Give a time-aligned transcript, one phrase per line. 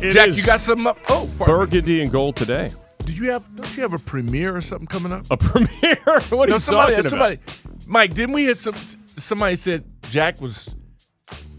[0.00, 0.98] It Jack, you got some up?
[1.08, 2.70] Oh, burgundy and gold today.
[3.04, 3.44] Did you have?
[3.56, 5.26] Don't you have a premiere or something coming up?
[5.30, 5.96] A premiere?
[6.30, 7.86] what are No, you somebody, talking somebody, about?
[7.86, 8.74] Mike, didn't we hear some?
[9.16, 10.74] Somebody said Jack was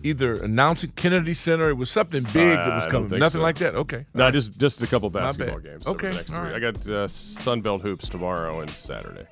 [0.03, 1.69] either announcing Kennedy Center.
[1.69, 3.19] It was something big Uh, that was coming.
[3.19, 3.43] Nothing so.
[3.43, 3.75] like that.
[3.75, 4.05] Okay.
[4.13, 5.85] No, just just a couple basketball games.
[5.85, 6.53] Okay, next all three.
[6.53, 6.63] right.
[6.63, 9.25] I got uh, Sunbelt hoops tomorrow and Saturday.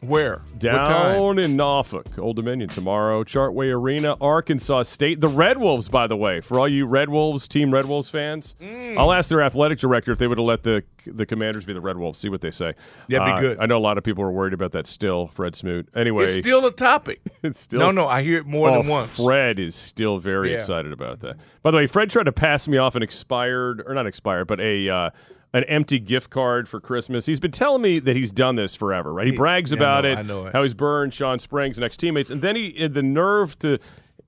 [0.00, 0.42] Where?
[0.58, 3.24] Down in Norfolk, Old Dominion tomorrow.
[3.24, 5.20] Chartway Arena, Arkansas State.
[5.20, 8.54] The Red Wolves, by the way, for all you Red Wolves, Team Red Wolves fans,
[8.60, 8.96] Mm.
[8.96, 11.80] I'll ask their athletic director if they would have let the the Commanders be the
[11.80, 12.18] Red Wolves.
[12.18, 12.74] See what they say.
[13.08, 13.58] That'd be Uh, good.
[13.60, 15.26] I know a lot of people are worried about that still.
[15.28, 15.88] Fred Smoot.
[15.96, 17.20] Anyway, It's still a topic.
[17.42, 19.16] it's still no, no, I hear it more oh, than once.
[19.16, 20.58] Fred is still very Yeah.
[20.58, 21.36] excited about that.
[21.62, 24.60] By the way, Fred tried to pass me off an expired, or not expired, but
[24.60, 25.10] a uh,
[25.54, 27.24] an empty gift card for Christmas.
[27.26, 29.26] He's been telling me that he's done this forever, right?
[29.26, 30.52] He brags yeah, I about know, it, I know it.
[30.52, 33.78] how he's burned Shawn Springs and ex teammates, and then he had the nerve to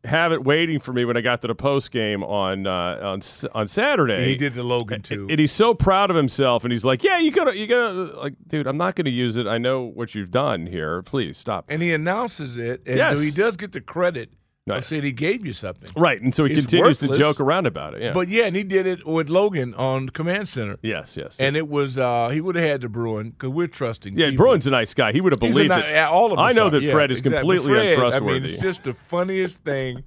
[0.05, 3.21] have it waiting for me when I got to the post game on uh, on
[3.55, 4.25] on Saturday.
[4.25, 5.27] He did the Logan too.
[5.29, 8.33] And he's so proud of himself, and he's like, "Yeah, you gotta, you gotta, like,
[8.47, 9.47] dude, I'm not gonna use it.
[9.47, 11.03] I know what you've done here.
[11.03, 13.21] Please stop." and he announces it, and Yes.
[13.21, 14.31] he does get the credit
[14.71, 14.79] Right.
[14.79, 15.91] of saying he gave you something.
[15.97, 18.03] Right, and so he It's continues to joke around about it.
[18.03, 20.79] Yeah, But yeah, and he did it with Logan on Command Center.
[20.83, 24.17] yes, yes, And it was uh he would have had the Bruin because we're trusting.
[24.19, 24.47] Yeah, people.
[24.47, 25.13] Bruin's a nice guy.
[25.13, 25.91] He would have believed ni- it.
[25.91, 26.71] yeah, All of us I know are.
[26.71, 27.57] that Yeah, Fred is exactly.
[27.57, 28.37] completely Fred, untrustworthy.
[28.37, 30.05] I mean, it's just the funniest thing.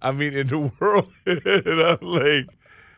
[0.00, 1.08] I mean, in the world.
[1.26, 2.46] I'm like,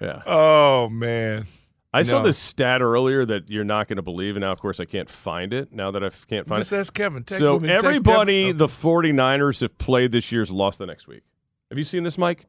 [0.00, 0.22] yeah.
[0.26, 1.46] oh man.
[1.94, 4.80] I saw this stat earlier that you're not going to believe, and now, of course,
[4.80, 5.72] I can't find it.
[5.72, 6.76] Now that I can't find Just it.
[6.78, 7.22] ask Kevin.
[7.24, 8.56] Text So everybody Kevin.
[8.58, 11.22] the 49ers have played this year's lost the next week.
[11.70, 12.46] Have you seen this, Mike?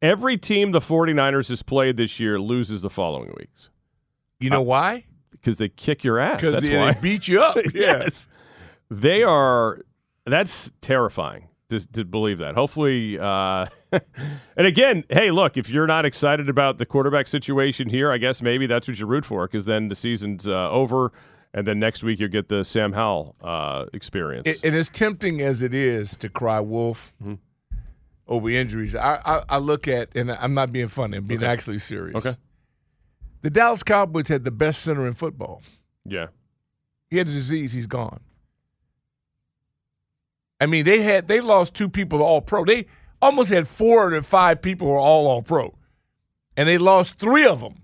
[0.00, 3.70] Every team the 49ers has played this year loses the following weeks
[4.38, 5.04] You know uh, why?
[5.30, 6.42] because they kick your ass.
[6.50, 6.92] That's they, why.
[6.92, 7.56] they beat you up.
[7.74, 7.98] Yeah.
[8.02, 8.28] yes.
[8.90, 9.80] They are
[10.26, 11.48] that's terrifying
[11.78, 12.54] to, to believe that.
[12.54, 13.66] Hopefully uh
[14.56, 18.42] and again, hey, look, if you're not excited about the quarterback situation here, I guess
[18.42, 21.12] maybe that's what you root for cuz then the season's uh, over
[21.52, 24.46] and then next week you'll get the Sam Howell uh experience.
[24.48, 27.34] It- and as tempting as it is to cry wolf Mm-hmm.
[28.26, 31.52] over injuries, I, I, I look at, and I'm not being funny, I'm being Okay.
[31.52, 32.16] actually serious.
[32.16, 32.36] Okay.
[33.42, 35.62] The Dallas Cowboys had the best center in football.
[36.06, 36.28] yeah.
[37.10, 38.20] He had a disease, he's gone.
[40.60, 42.64] I mean, they had they lost two people to all pro.
[42.64, 42.86] They
[43.20, 45.74] almost had four or five people who were all all pro.
[46.56, 47.82] And they lost three of them.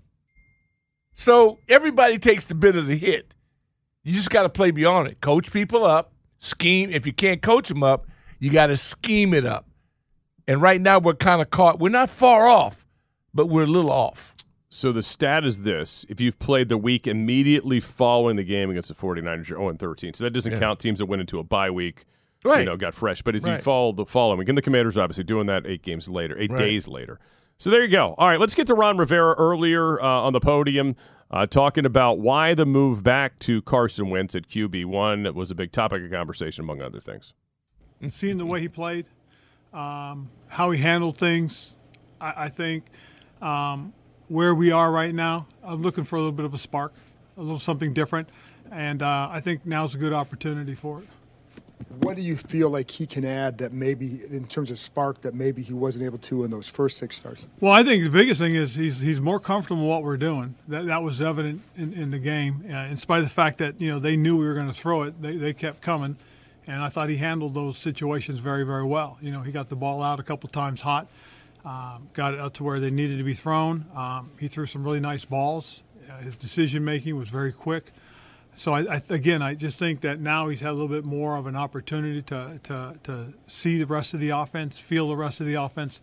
[1.13, 3.33] So everybody takes the bit of the hit.
[4.03, 5.21] You just got to play beyond it.
[5.21, 6.89] Coach people up, scheme.
[6.89, 8.07] If you can't coach them up,
[8.39, 9.67] you got to scheme it up.
[10.47, 11.79] And right now we're kind of caught.
[11.79, 12.85] We're not far off,
[13.33, 14.33] but we're a little off.
[14.69, 18.89] So the stat is this: if you've played the week immediately following the game against
[18.89, 20.13] the 49ers, you're 0 13.
[20.13, 20.59] So that doesn't Yeah.
[20.59, 22.05] count teams that went into a bye week.
[22.43, 22.59] Right.
[22.59, 23.21] you know, got fresh.
[23.21, 23.61] But as you Right.
[23.61, 26.57] follow the following week, and the Commanders obviously doing that eight games later, eight Right.
[26.57, 27.19] days later.
[27.57, 28.15] So there you go.
[28.17, 30.95] All right, let's get to Ron Rivera earlier uh, on the podium,
[31.29, 35.55] uh, talking about why the move back to Carson Wentz at QB one was a
[35.55, 37.33] big topic of conversation, among other things.
[38.01, 39.05] and seeing the way he played,
[39.73, 41.75] um, how he handled things,
[42.19, 42.85] I, I think
[43.43, 43.93] um,
[44.27, 46.93] where we are right now, I'm looking for a little bit of a spark,
[47.37, 48.27] a little something different,
[48.71, 51.07] and uh, I think now's a good opportunity for it.
[52.01, 55.33] What do you feel like he can add that maybe, in terms of spark, that
[55.33, 57.45] maybe he wasn't able to in those first six starts?
[57.59, 60.55] Well, I think the biggest thing is he's he's more comfortable in what we're doing.
[60.67, 63.79] That that was evident in, in the game, uh, in spite of the fact that
[63.79, 65.21] you know they knew we were going to throw it.
[65.21, 66.17] They they kept coming,
[66.67, 69.17] and I thought he handled those situations very very well.
[69.21, 71.07] You know, he got the ball out a couple times hot,
[71.65, 73.85] um, got it out to where they needed to be thrown.
[73.95, 75.83] Um, he threw some really nice balls.
[76.09, 77.91] Uh, his decision making was very quick.
[78.55, 81.37] So I, I, again, I just think that now he's had a little bit more
[81.37, 85.39] of an opportunity to, to, to see the rest of the offense, feel the rest
[85.39, 86.01] of the offense,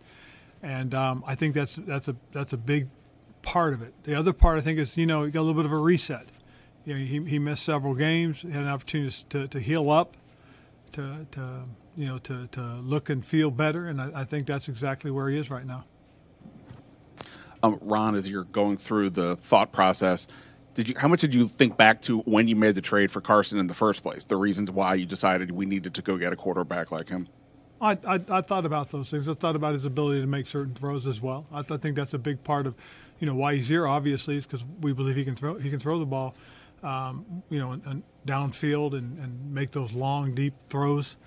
[0.61, 2.89] and um, I think that's that's a that's a big
[3.43, 3.93] part of it.
[4.03, 5.77] The other part I think is you know he got a little bit of a
[5.77, 6.25] reset.
[6.85, 10.17] You know, he, he missed several games, had an opportunity to, to heal up,
[10.93, 14.67] to, to you know to, to look and feel better, and I, I think that's
[14.67, 15.85] exactly where he is right now.
[17.63, 20.27] um, Ron, as you're going through the thought process,
[20.79, 23.19] did you how much did you think back to when you made the trade for
[23.19, 24.23] Carson in the first place?
[24.23, 27.27] The reasons why you decided we needed to go get a quarterback like him.
[27.81, 29.27] I, I, I thought about those things.
[29.27, 31.45] I thought about his ability to make certain throws as well.
[31.51, 32.75] I, I think that's a big part of,
[33.19, 33.87] you know, why he's here.
[33.87, 35.55] Obviously, is because we believe he can throw.
[35.55, 36.33] He can throw the ball,
[36.81, 41.17] um, you know, and, and downfield and, and make those long, deep throws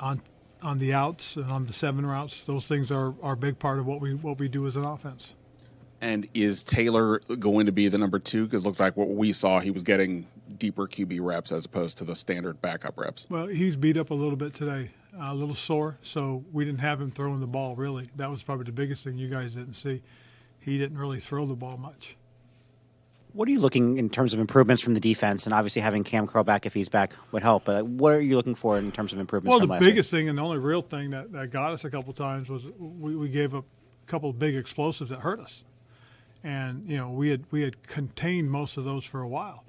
[0.00, 0.22] on
[0.62, 2.44] on the outs and on the seven routes.
[2.44, 4.84] Those things are, are a big part of what we what we do as an
[4.84, 5.34] offense.
[6.00, 8.44] And is Taylor going to be the number two?
[8.44, 11.98] Because it looked like what we saw, he was getting deeper QB reps as opposed
[11.98, 13.26] to the standard backup reps.
[13.28, 17.00] Well, he's beat up a little bit today, a little sore, so we didn't have
[17.00, 18.08] him throwing the ball really.
[18.16, 20.02] That was probably the biggest thing you guys didn't see.
[20.60, 22.16] He didn't really throw the ball much.
[23.32, 25.46] What are you looking in terms of improvements from the defense?
[25.46, 27.64] And obviously, having Kam Curl back if he's back would help.
[27.64, 29.50] But what are you looking for in terms of improvements?
[29.50, 30.20] Well, from the last biggest week?
[30.20, 33.14] thing and the only real thing that, that got us a couple times was we,
[33.14, 33.64] we gave up
[34.06, 35.64] a couple of big explosives that hurt us,
[36.44, 39.64] and you know we had we had contained most of those for a while,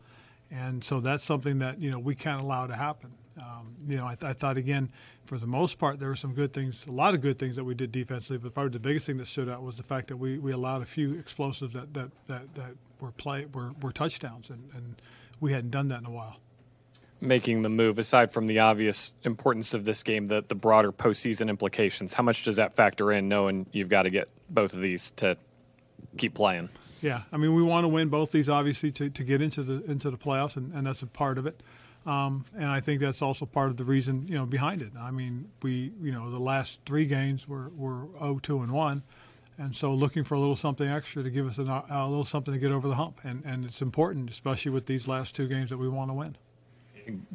[0.51, 3.11] and so that's something that you know we can't allow to happen.
[3.41, 4.89] Um, you know, I, th- I thought again,
[5.23, 7.63] for the most part, there were some good things, a lot of good things that
[7.63, 8.37] we did defensively.
[8.37, 10.81] But probably the biggest thing that stood out was the fact that we, we allowed
[10.81, 15.01] a few explosives that that, that, that were play were, were touchdowns, and, and
[15.39, 16.35] we hadn't done that in a while.
[17.21, 21.49] making the move, aside from the obvious importance of this game, the, the broader postseason
[21.49, 25.11] implications, how much does that factor in knowing you've got to get both of these
[25.11, 25.37] to
[26.17, 26.69] keep playing?
[27.01, 29.83] Yeah, I mean, we want to win both these, obviously, to, to get into the
[29.89, 31.61] into the playoffs, and, and that's a part of it.
[32.05, 34.93] Um, and I think that's also part of the reason, you know, behind it.
[34.99, 39.03] I mean, we, you know, the last three games were were 0-2 and one,
[39.57, 42.53] and so looking for a little something extra to give us an, a little something
[42.53, 45.69] to get over the hump, and and it's important, especially with these last two games
[45.69, 46.35] that we want to win.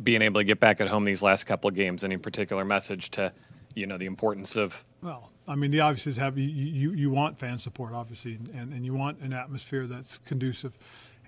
[0.02, 3.10] Being able to get back at home these last couple of games, any particular message
[3.12, 3.32] to,
[3.74, 7.10] you know, the importance of Well, I mean, the obvious is have you, you, you
[7.10, 10.72] want fan support, obviously, and, and you want an atmosphere that's conducive,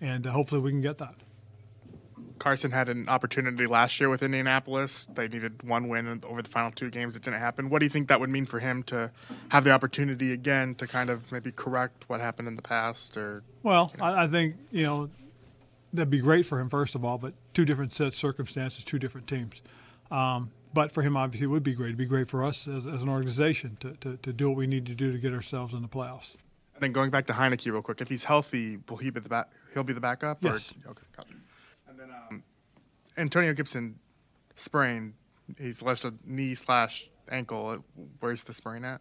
[0.00, 1.14] and uh, hopefully we can get that.
[2.38, 5.06] Carson had an opportunity last year with Indianapolis.
[5.14, 7.16] They needed one win over the final two games.
[7.16, 7.70] It didn't happen.
[7.70, 9.10] What do you think that would mean for him to
[9.48, 13.16] have the opportunity again to kind of maybe correct what happened in the past?
[13.16, 15.10] Or Well, I, I think you know
[15.92, 18.98] that'd be great for him first of all, but two different sets of circumstances, two
[18.98, 19.62] different teams.
[20.10, 21.86] Um, but for him, obviously, it would be great.
[21.86, 24.66] It'd be great for us as, as an organization to, to, to do what we
[24.66, 26.36] need to do to get ourselves in the playoffs.
[26.74, 29.28] and then going back to Heinicke real quick, if he's healthy, will he be the
[29.30, 29.48] back?
[29.72, 30.44] He'll be the backup.
[30.44, 30.74] Yes.
[30.84, 31.04] Or, okay.
[31.16, 31.36] got it.
[31.88, 32.42] And then um,
[33.16, 33.98] Antonio Gibson
[34.54, 35.14] sprained.
[35.58, 37.82] He's listed knee slash ankle.
[38.20, 39.00] Where's the sprain at?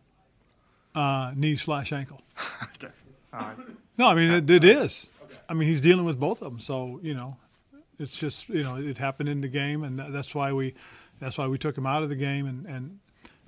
[0.95, 2.21] Uh, knee slash ankle.
[2.75, 2.93] Okay.
[3.33, 3.57] Right.
[3.97, 5.09] No, I mean it, it is.
[5.49, 7.35] I mean he's dealing with both of them, so you know,
[7.99, 10.73] it's just you know it happened in the game, and that's why we,
[11.19, 12.99] that's why we took him out of the game and and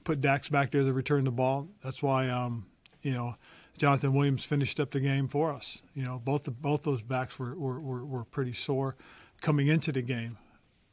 [0.04, 1.68] put Dax back there to return the ball.
[1.84, 2.66] That's why um,
[3.02, 3.36] you know
[3.78, 5.82] Jonathan Williams finished up the game for us.
[5.94, 8.96] You know both the, both those backs were, were, were, were pretty sore
[9.42, 10.38] coming into the game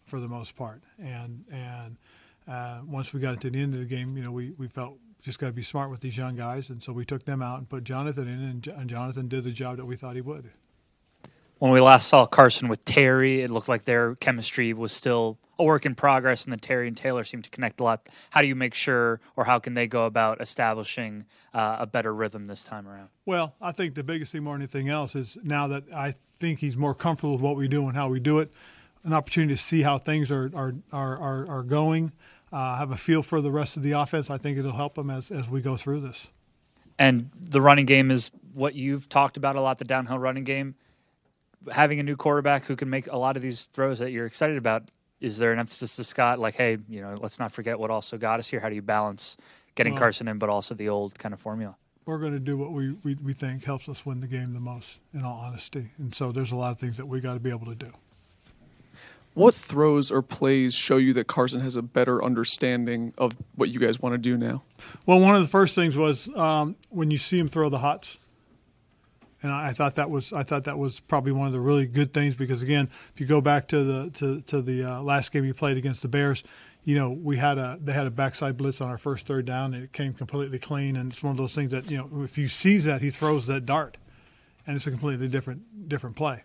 [0.07, 1.97] for the most part, and and
[2.49, 4.99] uh, once we got to the end of the game, you know we, we felt
[5.23, 7.59] just got to be smart with these young guys, and so we took them out
[7.59, 10.21] and put Jonathan in, and, Jo- and Jonathan did the job that we thought he
[10.21, 10.51] would.
[11.65, 15.65] When we last saw Carson with Terry, it looked like their chemistry was still a
[15.65, 18.07] work in progress, and then Terry and Taylor seemed to connect a lot.
[18.29, 21.25] How do you make sure, or how can they go about establishing
[21.55, 23.09] uh, a better rhythm this time around?
[23.25, 26.59] Well, I think the biggest thing more than anything else is now that I think
[26.59, 28.53] he's more comfortable with what we do and how we do it,
[29.03, 32.13] an opportunity to see how things are are are, are, are going,
[32.53, 34.29] uh, have a feel for the rest of the offense.
[34.29, 36.27] I think it'll help him as, as we go through this.
[36.99, 40.75] And the running game is what you've talked about a lot the downhill running game.
[41.73, 44.57] Having a new quarterback who can make a lot of these throws that you're excited
[44.57, 44.85] about,
[45.21, 48.19] is there an emphasis to Scott, like, hey, you know, let's not forget what also
[48.19, 48.61] got us here?
[48.61, 49.37] How do you balance
[49.75, 51.77] getting Well- Carson in, but also the old kind of formula?
[52.07, 54.61] We're going to do what we, we, we think helps us win the game the
[54.61, 55.89] most, in all honesty.
[55.97, 57.91] And so there's a lot of things that we got to be able to do.
[59.33, 63.81] What throws or plays show you that Carson has a better understanding of what you
[63.81, 64.63] guys want to do now?
[65.07, 68.19] Well, one of the first things was um, when you see him throw the hots,
[69.45, 71.87] and I, I thought that was I thought that was probably one of the really
[71.87, 75.31] good things because again, if you go back to the to, to the uh, last
[75.31, 76.43] game he played against the Bears,
[76.85, 79.75] you know we had a they had a backside blitz on our first third down
[79.75, 80.97] and it came completely clean.
[80.97, 83.47] And it's one of those things that you know if you sees that he throws
[83.47, 83.99] that dart,
[84.67, 86.43] and it's a completely different different play,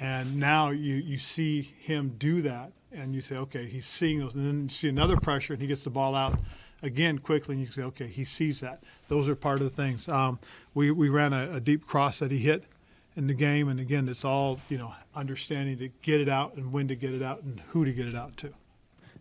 [0.00, 4.34] and now you you see him do that and you say okay he's seeing those.
[4.34, 6.38] And then you see another pressure and he gets the ball out
[6.82, 8.82] again quickly and you can say okay he sees that.
[9.08, 10.08] Those are part of the things.
[10.08, 10.38] Um,
[10.74, 12.64] we, we ran a, a deep cross that he hit
[13.16, 16.72] in the game and again it's all you know understanding to get it out and
[16.72, 18.52] when to get it out and who to get it out to.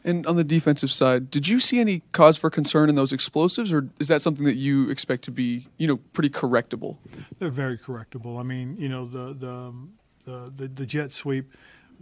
[0.04, 3.74] And on the defensive side, did you see any cause for concern in those explosives,
[3.74, 6.98] or is that something that you expect to be, you know, pretty correctable?
[7.40, 8.40] they're very correctable.
[8.40, 9.94] I mean you know the the um,
[10.26, 11.52] the, the, the jet sweep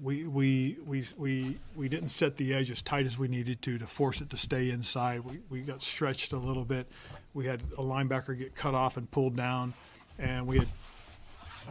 [0.02, 3.78] we, we, we, we, we didn't set the edge as tight as we needed to
[3.78, 5.22] to force it to stay inside.
[5.22, 6.88] We, we got stretched a little bit.
[7.34, 9.74] We had a linebacker get cut off and pulled down,
[10.20, 10.68] and we had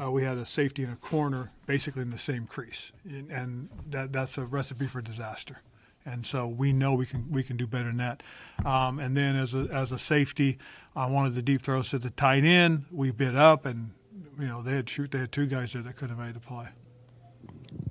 [0.02, 4.12] uh, we had a safety in a corner, basically in the same crease, and, that
[4.12, 5.58] that's a recipe for disaster.
[6.06, 8.22] And so we know we can we can do better than that.
[8.64, 10.58] Um, and then as a as a safety,
[10.96, 13.90] on one of the deep throws to the tight end, we bit up, and
[14.38, 16.40] you know they had shoot they had two guys there that could have made the
[16.40, 16.66] play.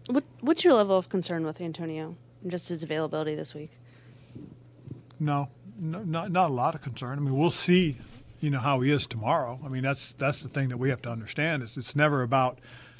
[0.08, 3.72] What, what's your level of concern with Antonio and just his availability this week?
[5.20, 5.48] No,
[5.80, 7.18] no, not not a lot of concern.
[7.18, 7.98] I mean, we'll see,
[8.42, 9.60] you know, how he is tomorrow.
[9.64, 12.60] I mean, that's that's the thing that we have to understand is it's never about,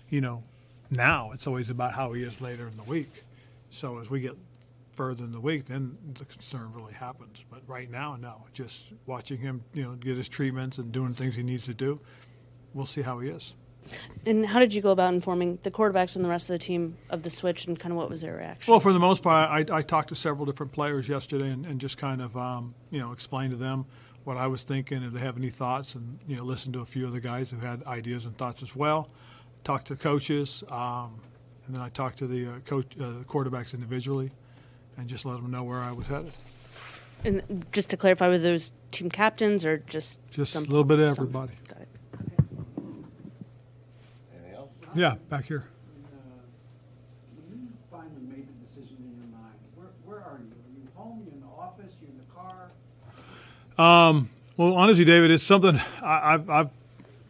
[0.10, 0.44] you know,
[0.90, 1.32] now.
[1.34, 3.24] It's always about how he is later in the week.
[3.70, 4.38] So as we get
[4.94, 7.44] further in the week, then the concern really happens.
[7.50, 8.46] But right now, no.
[8.54, 12.00] Just watching him, you know, get his treatments and doing things he needs to do.
[12.74, 13.54] We'll see how he is.
[14.26, 16.98] And how did you go about informing the quarterbacks and the rest of the team
[17.10, 18.72] of the switch and kind of what was their reaction?
[18.72, 21.80] Well, for the most part, I, I talked to several different players yesterday and, and
[21.82, 23.86] just kind of, um, you know, explained to them
[24.24, 26.86] what I was thinking, if they have any thoughts, and, you know, listened to a
[26.86, 29.10] few of the guys who had ideas and thoughts as well.
[29.66, 31.20] Talked to coaches, um,
[31.68, 34.32] and then I talked to the, uh, coach, uh, the quarterbacks individually
[34.98, 36.32] and just let them know where I was headed.
[37.26, 41.00] And just to clarify, were those team captains or just Just some, a little bit
[41.00, 41.54] of some- everybody.
[41.68, 41.90] Got it.
[44.96, 45.66] Yeah, back here.
[47.36, 50.52] When you finally made the decision in your mind, where, where are you?
[50.52, 51.24] Are you home?
[51.26, 51.94] You in the office?
[52.02, 52.26] You in the
[53.78, 54.08] car?
[54.10, 56.70] Um, well, honestly, David, it's something I, I've, I've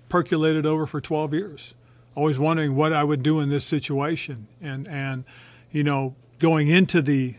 [0.10, 1.74] percolated over for 12 years.
[2.16, 5.24] Always wondering what I would do in this situation, and and
[5.72, 7.34] you know, going into the,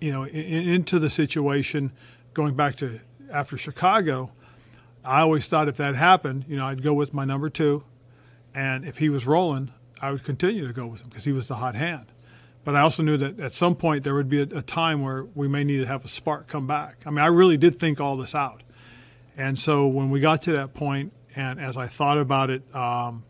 [0.00, 1.92] you know, in, into the situation,
[2.32, 2.98] going back to
[3.30, 4.30] after Chicago,
[5.04, 7.84] I always thought if that happened, you know, I'd go with my number two,
[8.54, 11.48] and if he was rolling, I would continue to go with him because he was
[11.48, 12.06] the hot hand.
[12.64, 15.24] But I also knew that at some point there would be a, a time where
[15.34, 16.96] we may need to have a spark come back.
[17.04, 18.62] I mean, I really did think all this out.
[19.36, 23.24] And so when we got to that point, and as I thought about it um,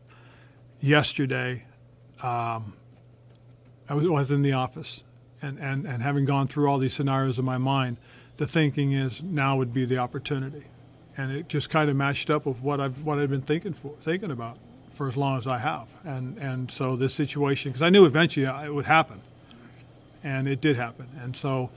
[0.81, 1.64] yesterday,
[2.23, 2.75] um,
[3.88, 5.02] I was, was in the office,
[5.43, 7.97] and, and, and having gone through all these scenarios in my mind,
[8.37, 10.64] the thinking is now would be the opportunity,
[11.16, 13.95] and it just kind of matched up with what I've what I've been thinking for
[14.00, 14.59] thinking about
[14.94, 18.46] for as long as I have, and and so this situation because I knew eventually
[18.46, 19.20] it would happen,
[20.22, 21.70] and it did happen, and so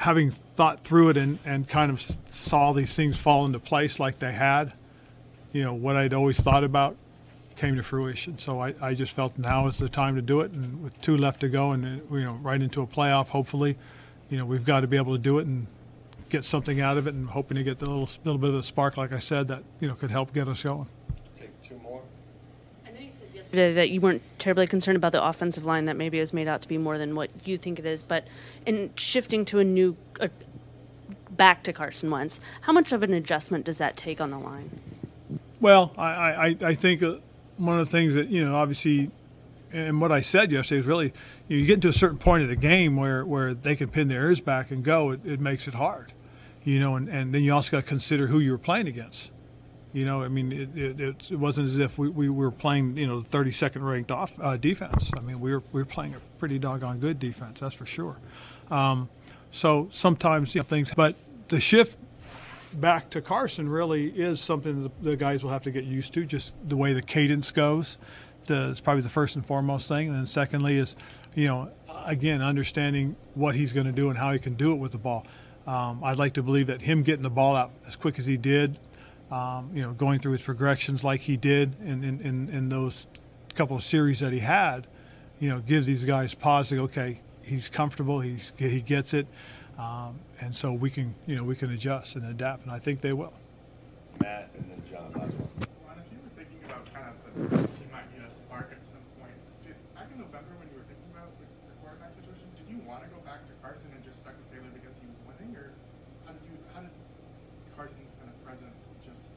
[0.00, 4.18] having thought through it and, and kind of saw these things fall into place like
[4.18, 4.72] they had,
[5.52, 6.96] you know, what I'd always thought about
[7.56, 8.38] came to fruition.
[8.38, 10.52] So I, I just felt now is the time to do it.
[10.52, 13.76] And with two left to go and, uh, you know, right into a playoff, hopefully,
[14.30, 15.66] you know, we've got to be able to do it and
[16.30, 18.62] get something out of it and hoping to get the little, little bit of a
[18.62, 20.88] spark, like I said, that, you know, could help get us going.
[23.52, 26.62] That you weren't terribly concerned about the offensive line that maybe it was made out
[26.62, 28.24] to be more than what you think it is, but
[28.64, 30.28] in shifting to a new uh,
[31.40, 34.70] back to Carson Wentz, how much of an adjustment does that take on the line?
[35.60, 37.16] Well, I, I, I think uh,
[37.56, 39.10] one of the things that, you know, obviously,
[39.72, 41.12] and what I said yesterday is really,
[41.48, 43.88] you, know, you get to a certain point of the game where, where they can
[43.88, 46.12] pin their ears back and go, it, it makes it hard,
[46.62, 49.30] you know, and, and then you also got to consider who you're playing against.
[49.92, 53.08] You know, I mean, it, it, it, wasn't as if we, we were playing, you
[53.08, 55.10] know, the 32nd ranked off uh, defense.
[55.16, 58.16] I mean, we were we were playing a pretty doggone good defense, that's for sure.
[58.70, 59.08] Um,
[59.50, 61.16] so sometimes you know, things, but
[61.48, 61.98] the shift
[62.74, 66.24] back to Carson really is something that the guys will have to get used to.
[66.24, 67.98] Just the way the cadence goes,
[68.46, 70.08] the, it's probably the first and foremost thing.
[70.08, 70.94] And then secondly is,
[71.34, 71.70] you know,
[72.06, 74.98] again understanding what he's going to do and how he can do it with the
[74.98, 75.26] ball.
[75.66, 78.36] Um, I'd like to believe that him getting the ball out as quick as he
[78.36, 78.78] did
[79.30, 83.06] um, you know, going through his progressions like he did in, in, in, in, those
[83.54, 84.86] couple of series that he had,
[85.38, 89.26] you know, gives these guys pause to go, okay, he's comfortable, he's, he gets it.
[89.78, 93.00] Um, and so we can, you know, we can adjust and adapt, and I think
[93.00, 93.32] they will.
[94.20, 95.48] Matt and then John, last one.
[95.88, 98.84] Ron, if you were thinking about kind of the team might need a spark at
[98.84, 99.32] some point,
[99.64, 102.76] did, back in November when you were thinking about the, the quarterback situation, did you
[102.84, 105.56] want to go back to Carson and just stuck with Taylor because he was winning,
[105.56, 105.72] or
[106.28, 106.92] how did you, how did
[107.72, 109.32] Carson's kind of presence just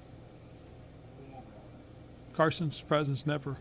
[1.16, 1.88] boom over all this?
[2.44, 3.56] Carson's presence never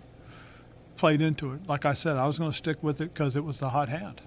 [0.97, 1.69] played into it.
[1.69, 3.89] Like I said, I was going to stick with it because it was the hot
[3.89, 4.21] hand.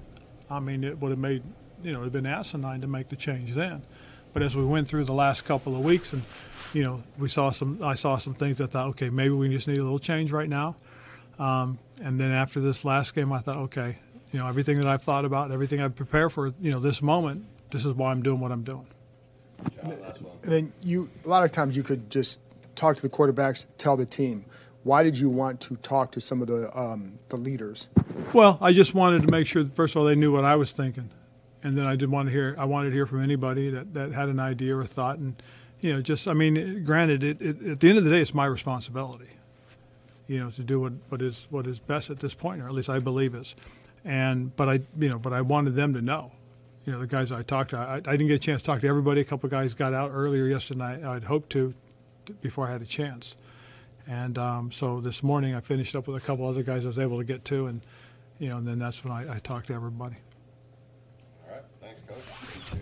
[0.50, 1.44] I mean, it would have made,
[1.84, 3.82] you know, it would have been asinine to make the change then.
[4.32, 6.24] But as we went through the last couple of weeks, and
[6.74, 9.68] you know, we saw some, I saw some things that thought, okay, maybe we just
[9.68, 10.78] need a little change right now.
[11.38, 13.98] Um, and then after this last game, I thought, okay,
[14.32, 17.46] you know, everything that I've thought about, everything I've prepared for, you know, this moment,
[17.72, 18.88] this is why I'm doing what I'm doing.
[19.84, 22.40] And then you, a lot of times you could just
[22.76, 24.46] talk to the quarterbacks, tell the team.
[24.84, 27.88] Why did you want to talk to some of the um, the leaders?
[28.34, 30.56] Well, I just wanted to make sure, that, first of all, they knew what I
[30.56, 31.10] was thinking,
[31.64, 32.56] and then I did want to hear.
[32.60, 35.42] I wanted to hear from anybody that, that had an idea or thought, and
[35.82, 38.34] you know, just I mean, granted, it, it, at the end of the day, it's
[38.34, 39.30] my responsibility,
[40.28, 42.74] you know, to do what, what is what is best at this point, or at
[42.74, 43.56] least I believe is,
[44.04, 46.32] and but I you know, but I wanted them to know,
[46.86, 47.78] you know, the guys I talked to.
[47.78, 49.22] I, I didn't get a chance to talk to everybody.
[49.22, 51.04] A couple of guys got out earlier yesterday.
[51.04, 51.74] I'd hoped to,
[52.42, 53.36] before I had a chance.
[54.08, 57.00] And um, so this morning I finished up with a couple other guys I was
[57.00, 57.82] able to get to, and
[58.38, 60.16] you know, and then that's when I, I talked to everybody.
[61.48, 62.82] All right, thanks, coach.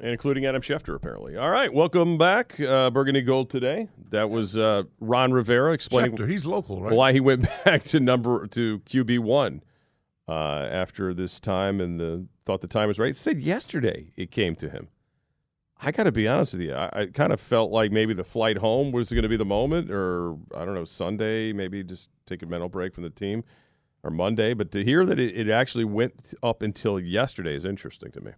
[0.00, 1.36] and including Adam Schefter, apparently.
[1.36, 3.88] All right, welcome back, uh, Burgundy Gold today.
[4.10, 6.92] That was uh, Ron Rivera explaining Schefter, he's local, right?
[6.92, 9.62] why he went back to number to QB one
[10.28, 10.32] uh,
[10.70, 13.10] after this time and the, thought the time was right.
[13.10, 14.88] It said yesterday it came to him.
[15.80, 16.74] I got to be honest with you.
[16.74, 19.44] I, I kind of felt like maybe the flight home was going to be the
[19.44, 23.44] moment, or I don't know, Sunday, maybe just take a mental break from the team,
[24.02, 24.54] or Monday.
[24.54, 28.32] But to hear that it, it actually went up until yesterday is interesting to me.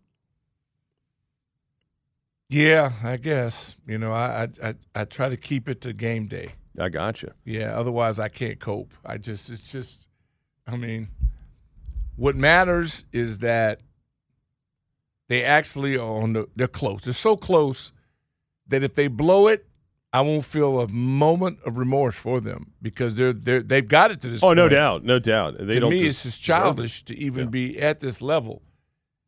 [2.49, 3.76] Yeah, I guess.
[3.87, 6.54] You know, I, I I I try to keep it to game day.
[6.78, 7.35] I gotcha.
[7.45, 8.95] Yeah, otherwise I can't cope.
[9.04, 10.09] I just it's just
[10.66, 11.09] I mean
[12.16, 13.80] what matters is that
[15.28, 17.02] they actually are on the they're close.
[17.02, 17.92] They're so close
[18.68, 19.66] that if they blow it,
[20.12, 24.20] I won't feel a moment of remorse for them because they're they're they've got it
[24.23, 25.58] to this Oh, no doubt, no doubt.
[25.58, 28.62] They to don't me, it's just childish to even be at this level.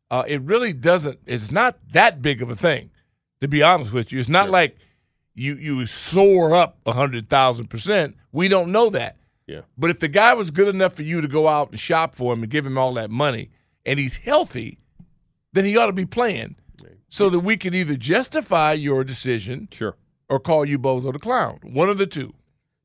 [0.09, 1.19] Uh, it really doesn't.
[1.25, 2.89] It's not that big of a thing,
[3.39, 4.19] to be honest with you.
[4.19, 4.75] It's not like
[5.35, 8.17] you you soar up a hundred thousand percent.
[8.31, 9.17] We don't know that.
[9.47, 9.61] Yeah.
[9.77, 12.33] But if the guy was good enough for you to go out and shop for
[12.33, 13.51] him and give him all that money,
[13.85, 14.79] and he's healthy,
[15.53, 16.55] then he ought to be playing,
[17.09, 19.97] so that we can either justify your decision, sure,
[20.29, 21.59] or call you Bozo the clown.
[21.63, 22.33] One of the two.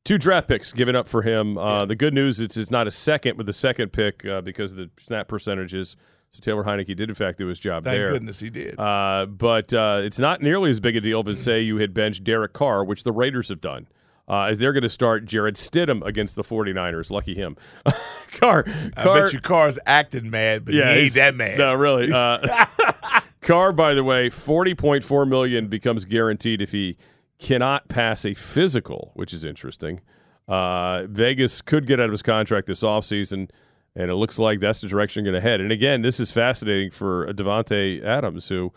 [0.03, 1.57] Two draft picks given up for him.
[1.57, 4.71] Uh, The good news is it's not a second with the second pick uh, because
[4.71, 5.97] of the snap percentages.
[6.29, 8.11] So Taylor Heinicke did in fact do his job Thank there.
[8.11, 8.79] goodness he did.
[8.79, 12.23] Uh, but uh, it's not nearly as big a deal as say you had benched
[12.23, 13.87] Derek Carr, which the Raiders have done.
[14.29, 17.09] Uh, as they're going to start Jarrett Stidham against the 49ers.
[17.09, 17.55] Lucky him.
[18.31, 18.65] Carr,
[18.97, 21.57] I Carr bet your car's acting mad, but yeah, he ain't that mad.
[21.57, 22.11] No, really.
[22.11, 22.65] Uh,
[23.41, 26.97] Carr, by the way, forty point four million becomes guaranteed if he
[27.39, 30.01] cannot pass a physical, which is interesting.
[30.47, 33.49] Uh, Vegas could get out of his contract this offseason,
[33.95, 35.61] and it looks like that's the direction going to head.
[35.61, 38.73] And again, this is fascinating for Davante Adams, who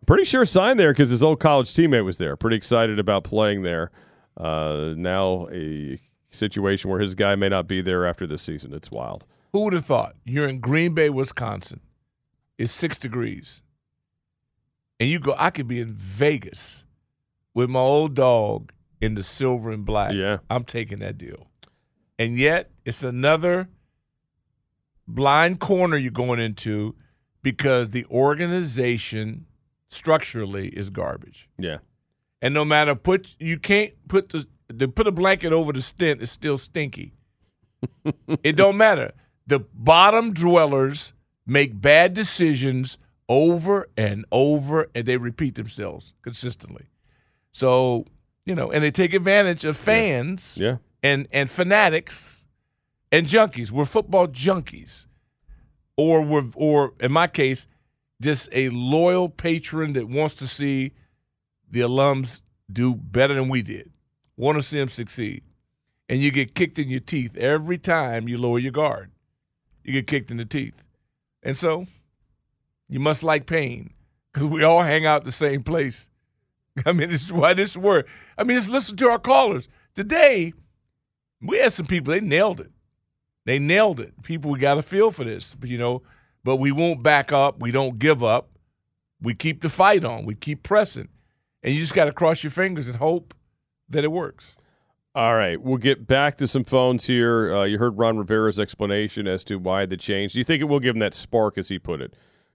[0.00, 2.36] I'm pretty sure signed there because his old college teammate was there.
[2.36, 3.90] Pretty excited about playing there.
[4.36, 8.72] Uh, now a situation where his guy may not be there after this season.
[8.72, 9.26] It's wild.
[9.52, 10.14] Who would have thought?
[10.24, 11.80] You're in Green Bay, Wisconsin.
[12.58, 13.62] It's six degrees.
[14.98, 16.84] And you go, I could be in Vegas
[17.54, 20.12] with my old dog in the silver and black.
[20.14, 20.38] Yeah.
[20.48, 21.48] I'm taking that deal.
[22.18, 23.68] And yet, it's another
[25.08, 26.94] blind corner you're going into
[27.42, 29.46] because the organization
[29.88, 31.48] structurally is garbage.
[31.58, 31.78] Yeah.
[32.42, 34.46] And no matter put you can't put the
[34.78, 37.12] to put a blanket over the stint is still stinky.
[38.42, 39.12] it don't matter.
[39.46, 41.12] The bottom dwellers
[41.46, 42.98] make bad decisions
[43.28, 46.86] over and over and they repeat themselves consistently.
[47.52, 48.06] So,
[48.46, 50.76] you know, and they take advantage of fans Yeah.
[51.02, 52.44] and and fanatics
[53.12, 53.70] and junkies.
[53.70, 55.06] We're football junkies.
[55.96, 57.66] Or we're or in my case,
[58.22, 60.92] just a loyal patron that wants to see
[61.70, 63.90] the alums do better than we did.
[64.36, 65.42] Want to see them succeed.
[66.08, 69.10] And you get kicked in your teeth every time you lower your guard.
[69.84, 70.82] You get kicked in the teeth.
[71.42, 71.86] And so
[72.88, 73.94] you must like pain
[74.32, 76.10] because we all hang out the same place.
[76.86, 78.06] I mean, this is why this word.
[78.36, 79.68] I mean, just listen to our callers.
[79.94, 80.52] Today,
[81.40, 82.70] we had some people, they nailed it.
[83.46, 84.22] They nailed it.
[84.22, 86.02] People, we got to feel for this, you know,
[86.44, 87.60] but we won't back up.
[87.60, 88.50] We don't give up.
[89.20, 90.24] We keep the fight on.
[90.24, 91.08] We keep pressing.
[91.62, 93.34] And you just got to cross your fingers and hope
[93.88, 94.56] that it works.
[95.14, 97.54] All right, we'll get back to some phones here.
[97.54, 100.32] Uh, you heard Ron Rivera's explanation as to why the change.
[100.34, 102.14] Do you think it will give him that spark, as he put it?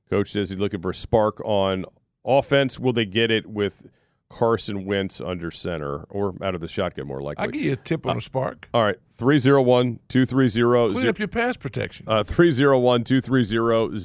[0.09, 1.83] Coach says he's looking for a spark on
[2.23, 2.79] offense.
[2.79, 3.85] Will they get it with
[4.29, 7.43] Carson Wentz under center or out of the shotgun, more likely?
[7.43, 8.69] I'll give you a tip on Uh, a spark.
[8.73, 12.05] All right, 301 230 Clean up your pass protection.
[12.07, 13.99] uh, 301 230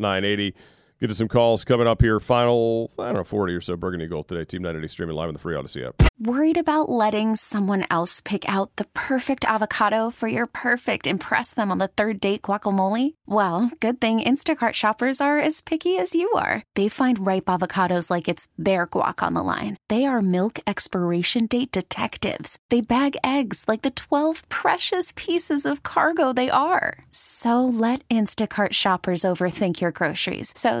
[0.00, 0.54] 0980.
[1.00, 2.20] Get to some calls coming up here.
[2.20, 4.44] Final, I don't know, 40 or so Burgundy Gold today.
[4.44, 6.08] Team 980 streaming live on the free Audacy app.
[6.20, 11.72] Worried about letting someone else pick out the perfect avocado for your perfect impress them
[11.72, 13.14] on the third date guacamole?
[13.26, 16.62] Well, good thing Instacart shoppers are as picky as you are.
[16.76, 19.76] They find ripe avocados like it's their guac on the line.
[19.88, 22.56] They are milk expiration date detectives.
[22.70, 27.04] They bag eggs like the 12 precious pieces of cargo they are.
[27.10, 30.80] So let Instacart shoppers overthink your groceries so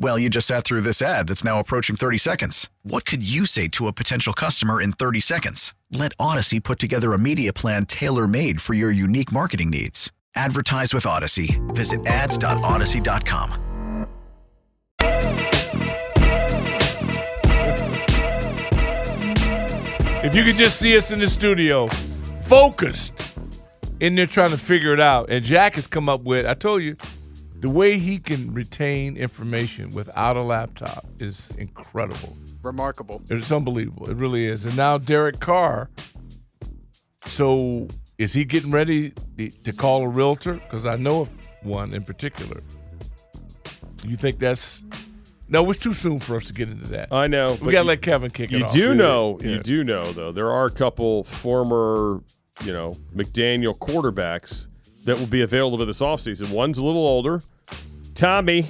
[0.00, 2.70] Well, you just sat through this ad that's now approaching 30 seconds.
[2.84, 5.74] What could you say to a potential customer in 30 seconds?
[5.90, 10.12] Let Audacy put together a media plan tailor made for your unique marketing needs.
[10.36, 11.58] Advertise with Audacy.
[11.74, 13.64] Visit ads.audacy.com.
[20.20, 21.88] If you could just see us in the studio,
[22.42, 23.14] focused
[23.98, 26.82] in there trying to figure it out, and Jack has come up with, I told
[26.82, 26.94] you,
[27.60, 32.36] the way he can retain information without a laptop is incredible.
[32.62, 33.20] Remarkable.
[33.30, 34.10] It's unbelievable.
[34.10, 34.64] It really is.
[34.66, 35.90] And now Derek Carr.
[37.26, 39.12] So is he getting ready
[39.64, 40.54] to call a realtor?
[40.54, 42.62] Because I know of one in particular.
[44.04, 44.82] You think that's
[45.48, 45.68] no?
[45.70, 47.12] It's too soon for us to get into that.
[47.12, 47.52] I know.
[47.54, 48.72] We but gotta you- let Kevin kick it You off.
[48.72, 48.92] do Yeah.
[48.94, 49.48] know, Yeah.
[49.50, 50.30] you do know though.
[50.32, 52.22] There are a couple former,
[52.64, 54.68] you know, McDaniel quarterbacks
[55.08, 56.50] that will be available this offseason.
[56.50, 57.40] One's a little older,
[58.14, 58.66] Tommy.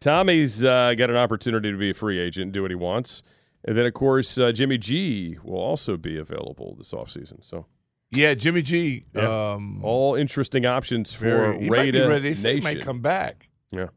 [0.00, 3.22] Tommy's uh, got an opportunity to be a free agent and do what he wants.
[3.66, 7.44] And then, of course, uh, Jimmy G will also be available this offseason.
[7.44, 7.66] So,
[8.10, 9.04] Yeah, Jimmy G.
[9.14, 9.52] yeah.
[9.52, 12.32] Um, all interesting options for Raider ready.
[12.32, 12.64] They he Nation.
[12.64, 13.88] might come back Yeah.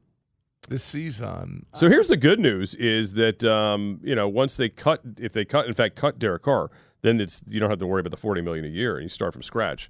[0.67, 1.65] this season.
[1.73, 5.45] So here's the good news: is that um, you know once they cut, if they
[5.45, 6.69] cut, in fact, cut Derek Carr,
[7.01, 9.09] then it's you don't have to worry about the forty million a year, and you
[9.09, 9.89] start from scratch.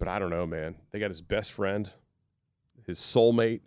[0.00, 0.74] But I don't know, man.
[0.90, 1.88] They got his best friend,
[2.86, 3.60] his soulmate,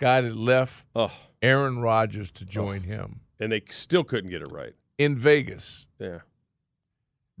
[0.00, 1.10] Guy that left Ugh.
[1.42, 4.72] Aaron Rodgers to join him and they still couldn't get it right.
[4.96, 5.86] in Vegas.
[6.00, 6.20] Yeah,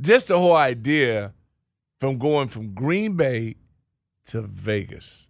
[0.00, 1.32] Just the whole idea
[2.00, 3.56] from going from Green Bay
[4.26, 5.28] to Vegas.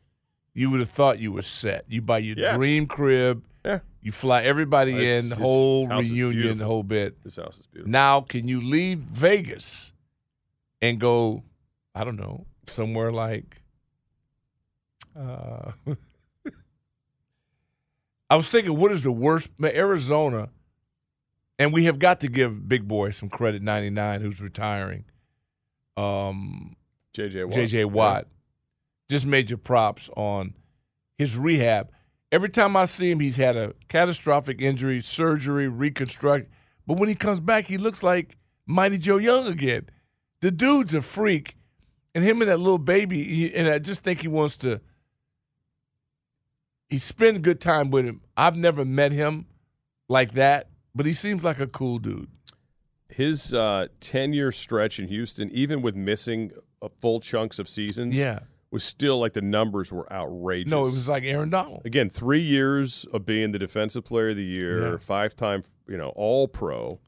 [0.55, 1.85] You would have thought you were set.
[1.89, 2.57] You buy your Yeah.
[2.57, 3.45] dream crib.
[3.65, 3.81] Yeah.
[4.03, 7.23] You fly everybody His- in, whole reunion, the whole bit.
[7.23, 7.91] This house is beautiful.
[7.93, 9.93] Now, can you leave Vegas
[10.83, 11.45] and go,
[11.95, 13.63] I don't know, somewhere like
[15.19, 15.73] uh,
[18.31, 19.49] I was thinking, what is the worst?
[19.63, 20.51] Arizona,
[21.59, 25.05] and we have got to give Big Boy some credit, 99, who's retiring.
[25.97, 26.77] Um,
[27.17, 27.55] JJ Watt.
[27.55, 28.27] JJ Watt.
[29.09, 30.55] Just major props on
[31.17, 31.91] his rehab.
[32.31, 36.51] Every time I see him, he's had a catastrophic injury, surgery, reconstruct.
[36.87, 39.89] But when he comes back, he looks like Mighty Joe Young again.
[40.43, 41.57] The dude's a freak,
[42.19, 43.23] and him and that little baby.
[43.23, 44.81] He, and I just think he wants to.
[46.89, 48.23] He spend good time with him.
[48.37, 49.47] I've never met him
[50.09, 52.29] like that, but he seems like a cool dude.
[53.09, 58.41] His uh, ten-year stretch in Houston, even with missing a full chunks of seasons, Yeah.
[58.71, 60.71] was still like the numbers were outrageous.
[60.71, 61.83] No, it was like Aaron Donald.
[61.85, 64.97] Again, three years of being the defensive player of the year, Yeah.
[64.99, 67.01] five-time, you know, All Pro,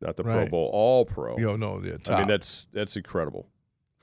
[0.00, 1.38] not the Pro Bowl, All Pro.
[1.38, 2.18] Yo, no, yeah, I top.
[2.20, 3.48] mean, that's that's incredible,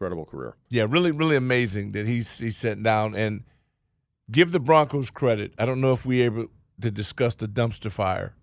[0.01, 0.55] incredible career.
[0.69, 3.43] Yeah, really, really amazing that he's he's sitting down and
[4.31, 5.53] give the Broncos credit.
[5.59, 6.47] I don't know if we able
[6.81, 8.33] to discuss the dumpster fire,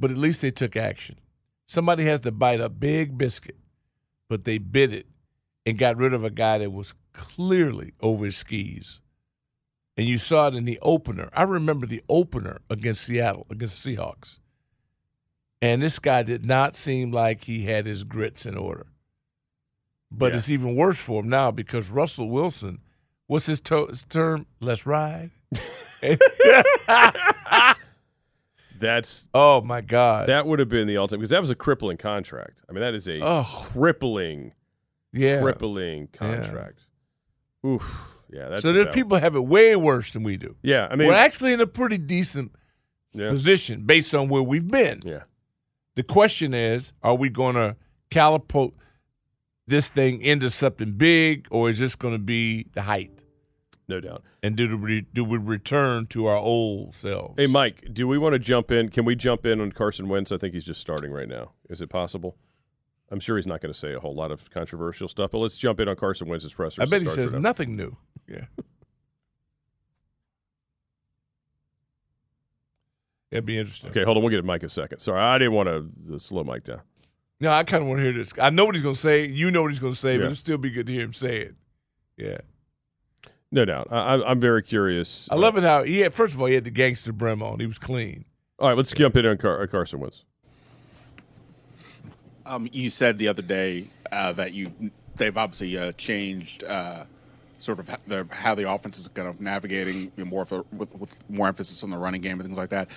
[0.00, 1.16] but at least they took action.
[1.66, 3.58] Somebody has to bite a big biscuit,
[4.30, 5.06] but they bit it
[5.66, 9.02] and got rid of a guy that was clearly over his skis.
[9.98, 11.28] And you saw it in the opener.
[11.34, 14.38] I remember the opener against Seattle, against the Seahawks.
[15.60, 18.86] And this guy did not seem like he had his grits in order.
[20.10, 20.38] But Yeah.
[20.38, 22.78] it's even worse for him now because Russell Wilson,
[23.26, 24.46] what's his, to- his term?
[24.60, 25.30] Let's ride.
[28.80, 31.96] That's oh my god, that would have been the ultimate because that was a crippling
[31.96, 32.62] contract.
[32.68, 33.42] I mean, that is a Oh.
[33.72, 34.52] crippling,
[35.12, 35.40] Yeah.
[35.40, 36.86] crippling contract.
[37.66, 38.48] Oof, yeah.
[38.48, 40.54] That's so there's about- people have it way worse than we do.
[40.62, 42.52] Yeah, I mean, we're actually in a pretty decent
[43.12, 43.30] Yeah.
[43.30, 45.00] position based on where we've been.
[45.04, 45.24] Yeah.
[45.96, 47.74] The question is, are we going to
[48.10, 48.74] catapult
[49.68, 53.12] this thing into something big, or is this going to be the height?
[53.86, 54.22] No doubt.
[54.42, 57.34] And do we, do we return to our old selves?
[57.38, 58.90] Hey, Mike, do we want to jump in?
[58.90, 60.30] Can we jump in on Carson Wentz?
[60.30, 61.52] I think he's just starting right now.
[61.70, 62.36] Is it possible?
[63.10, 65.56] I'm sure he's not going to say a whole lot of controversial stuff, but let's
[65.56, 66.82] jump in on Carson Wentz's presser.
[66.82, 67.96] I bet he says nothing new.
[68.28, 68.44] Yeah.
[73.30, 73.90] It'd be interesting.
[73.90, 74.22] Okay, hold on.
[74.22, 75.00] We'll get Mike a second.
[75.00, 76.80] Sorry, I didn't want to uh, slow Mike down.
[77.40, 78.32] No, I kind of want to hear this.
[78.40, 79.26] I know what he's going to say.
[79.26, 80.18] You know what he's going to say, Yeah.
[80.18, 81.54] but it'll still be good to hear him say it.
[82.16, 82.38] Yeah.
[83.52, 83.88] No doubt.
[83.90, 85.28] I, I- I'm very curious.
[85.30, 87.60] I love it how he had, first of all, he had the gangster brim on.
[87.60, 88.24] He was clean.
[88.58, 90.24] All right, let's jump in on Car- uh, Carson Wentz.
[92.44, 94.72] Um, you said the other day uh, that you
[95.16, 97.04] they've obviously uh, changed uh,
[97.58, 100.64] sort of the, how the offense is kind of navigating you know, more of a,
[100.72, 102.88] with, with more emphasis on the running game and things like that.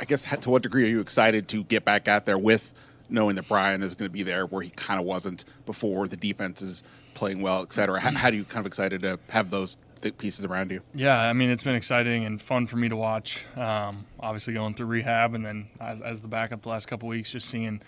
[0.00, 2.72] I guess to what degree are you excited to get back out there with
[3.08, 6.16] knowing that Brian is going to be there where he kind of wasn't before the
[6.16, 6.82] defense is
[7.14, 8.00] playing well, et cetera?
[8.00, 10.80] How, how do you kind of excited to have those th- pieces around you?
[10.94, 13.44] Yeah, I mean, it's been exciting and fun for me to watch.
[13.56, 17.30] Um, obviously, going through rehab and then as, as the backup the last couple weeks,
[17.30, 17.80] just seeing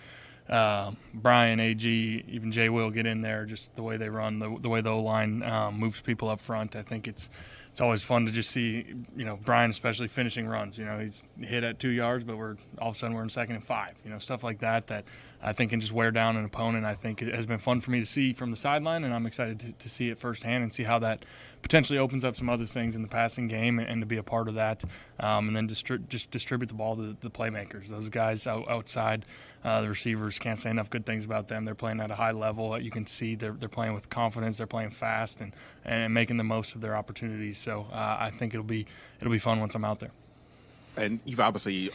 [0.48, 4.56] uh, Brian, AG, even Jay Will get in there, just the way they run, the,
[4.60, 6.76] the way the O line um, moves people up front.
[6.76, 7.30] I think it's
[7.76, 8.86] it's always fun to just see,
[9.18, 10.78] you know, Brian especially finishing runs.
[10.78, 13.28] You know, he's hit at two yards, but we're all of a sudden we're in
[13.28, 13.92] second and five.
[14.02, 15.04] You know, stuff like that that
[15.42, 16.86] I think can just wear down an opponent.
[16.86, 19.26] I think it has been fun for me to see from the sideline, and I'm
[19.26, 21.26] excited to, to see it firsthand and see how that
[21.60, 24.22] potentially opens up some other things in the passing game and, and to be a
[24.22, 24.82] part of that,
[25.20, 27.88] um, and then distri- just distribute the ball to the playmakers.
[27.88, 29.26] Those guys out, outside,
[29.66, 31.64] uh, the receivers can't say enough good things about them.
[31.64, 32.80] They're playing at a high level.
[32.80, 34.58] You can see they're, they're playing with confidence.
[34.58, 35.52] They're playing fast and,
[35.84, 37.58] and making the most of their opportunities.
[37.58, 38.86] So uh, I think it'll be
[39.20, 40.12] it'll be fun once I'm out there.
[40.96, 41.90] And you've obviously,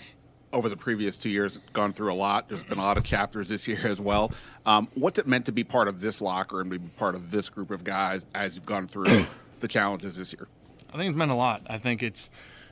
[0.52, 2.50] over the previous two years, gone through a lot.
[2.50, 4.34] There's been a lot of chapters this year as well.
[4.66, 7.48] Um, what's it meant to be part of this locker and be part of this
[7.48, 9.08] group of guys as you've gone through
[9.62, 10.50] the challenges this year?
[10.94, 11.62] I think it's meant a lot.
[11.68, 12.30] I think it's,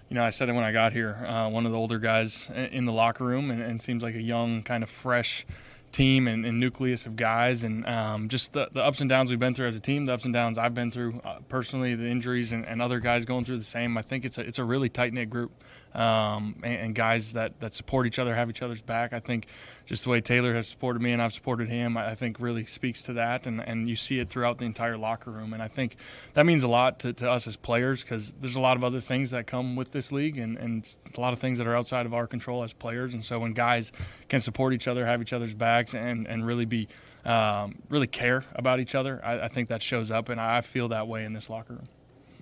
[0.09, 1.15] you know, I said it when I got here.
[1.15, 4.21] Uh, one of the older guys in the locker room, and, and seems like a
[4.21, 5.45] young, kind of fresh
[5.91, 9.39] team and, and nucleus of guys, and um, just the, the ups and downs we've
[9.39, 12.07] been through as a team, the ups and downs I've been through uh, personally, the
[12.07, 13.97] injuries, and, and other guys going through the same.
[13.97, 15.51] I think it's a it's a really tight knit group,
[15.93, 19.13] um, and, and guys that that support each other, have each other's back.
[19.13, 19.47] I think
[19.85, 22.65] just the way Taylor has supported me and I've supported him, I I think really
[22.65, 25.53] speaks to that, and, and you see it throughout the entire locker room.
[25.53, 25.95] And I think
[26.33, 28.99] that means a lot to, to us as players because there's a lot of other
[28.99, 32.05] things that come with this league and, and a lot of things that are outside
[32.05, 33.13] of our control as players.
[33.13, 33.91] And so when guys
[34.27, 36.87] can support each other, have each other's backs, and, and really be
[37.25, 40.87] um, really care about each other, I, I think that shows up, and I feel
[40.89, 41.87] that way in this locker room.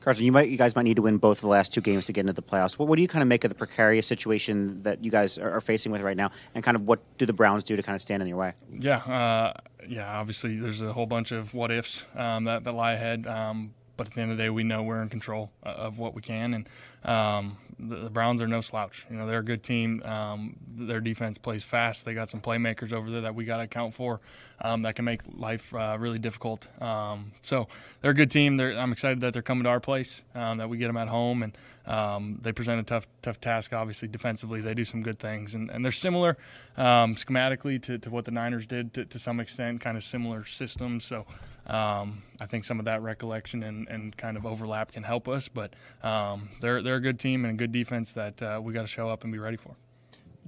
[0.08, 2.14] Carson, you might you guys might need to win both the last two games to
[2.14, 2.80] get into the playoffs.
[2.80, 5.52] What, what do you kind of make of the precarious situation that you guys are,
[5.52, 7.94] are facing with right now, and kind of what do the Browns do to kind
[7.94, 8.54] of stand in your way?
[8.72, 9.52] Yeah, uh,
[9.86, 10.18] yeah.
[10.18, 13.28] Obviously, there's a whole bunch of what ifs um, that, that lie ahead.
[13.28, 16.00] Um, but at the end of the day, we know we're in control uh, of
[16.00, 16.70] what we can, and
[17.04, 19.06] um, the, Browns are no slouch.
[19.10, 20.02] You know, they're a good team.
[20.04, 22.06] Um, their defense plays fast.
[22.06, 24.20] They got some playmakers over there that we got to account for
[24.62, 26.68] um, that can make life uh, really difficult.
[26.82, 27.68] Um, so
[28.02, 28.58] they're a good team.
[28.58, 31.08] They're, I'm excited that they're coming to our place, um, that we get them at
[31.08, 33.74] home, and um, they present a tough, tough task.
[33.74, 36.38] Obviously, defensively, they do some good things, and, and they're similar
[36.76, 40.46] um, schematically to, to what the Niners did to, to some extent, kind of similar
[40.46, 41.06] systems.
[41.06, 41.26] So
[41.68, 45.48] um, I think some of that recollection and, and kind of overlap can help us.
[45.48, 48.82] But um, they're they're a good team and a good defense that uh, we got
[48.82, 49.76] to show up and be ready for.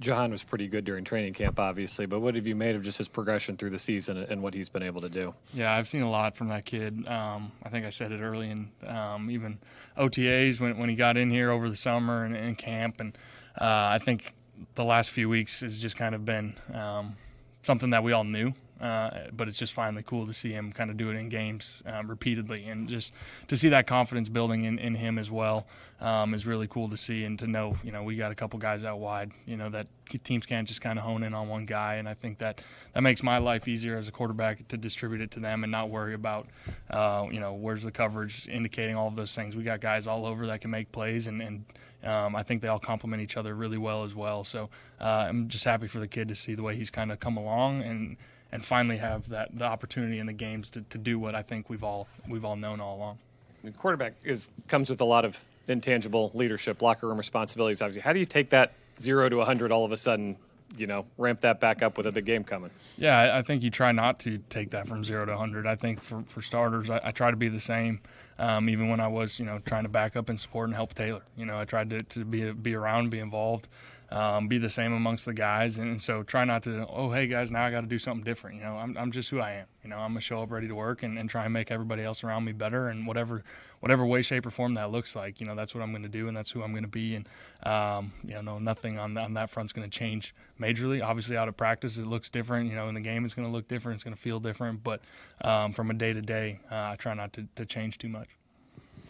[0.00, 2.96] Jahan was pretty good during training camp, obviously, but what have you made of just
[2.96, 5.34] his progression through the season and what he's been able to do?
[5.52, 7.06] Yeah, I've seen a lot from that kid.
[7.06, 9.58] Um, I think I said it early in um, even
[9.98, 12.98] OTAs when, when he got in here over the summer and in camp.
[12.98, 13.16] And
[13.60, 14.34] uh, I think
[14.74, 17.16] the last few weeks has just kind of been um,
[17.62, 18.54] something that we all knew.
[18.80, 21.82] Uh, but it's just finally cool to see him kind of do it in games
[21.86, 23.12] um, repeatedly, and just
[23.48, 25.66] to see that confidence building in, in him as well
[26.00, 28.58] um, is really cool to see, and to know you know we got a couple
[28.58, 29.86] guys out wide, you know that
[30.24, 32.62] teams can't just kind of hone in on one guy, and I think that
[32.94, 35.90] that makes my life easier as a quarterback to distribute it to them and not
[35.90, 36.48] worry about
[36.90, 39.56] uh, you know where's the coverage indicating all of those things.
[39.56, 41.64] We got guys all over that can make plays, and, and
[42.02, 44.42] um, I think they all complement each other really well as well.
[44.44, 47.20] So uh, I'm just happy for the kid to see the way he's kind of
[47.20, 48.16] come along and
[48.52, 51.68] and finally have that the opportunity in the games to, to do what I think
[51.70, 53.18] we've all we've all known all along.
[53.62, 57.82] I mean, quarterback is comes with a lot of intangible leadership, locker room responsibilities.
[57.82, 60.36] Obviously, how do you take that zero to hundred all of a sudden?
[60.76, 62.70] You know, ramp that back up with a big game coming.
[62.96, 65.66] Yeah, I, I think you try not to take that from zero to 100.
[65.66, 68.00] I think for, for starters, I, I try to be the same.
[68.38, 70.94] Um, even when I was, you know, trying to back up and support and help
[70.94, 71.22] Taylor.
[71.36, 73.66] You know, I tried to, to be be around, be involved.
[74.10, 75.78] Um, be the same amongst the guys.
[75.78, 78.56] And, so try not to, oh, hey guys, now I got to do something different.
[78.56, 79.66] You know, I'm, I'm just who I am.
[79.84, 82.02] You know, I'm gonna show up ready to work and, and try and make everybody
[82.02, 83.42] else around me better and whatever
[83.80, 85.40] whatever way, shape, or form that looks like.
[85.40, 87.14] You know, that's what I'm gonna do and that's who I'm gonna be.
[87.14, 87.28] And
[87.62, 91.02] um, you know, nothing on on that front's gonna change majorly.
[91.02, 92.68] Obviously, out of practice, it looks different.
[92.68, 93.96] You know, in the game, it's gonna look different.
[93.96, 94.84] It's gonna feel different.
[94.84, 95.00] But
[95.42, 98.28] um, from a day to day, I try not to, to change too much.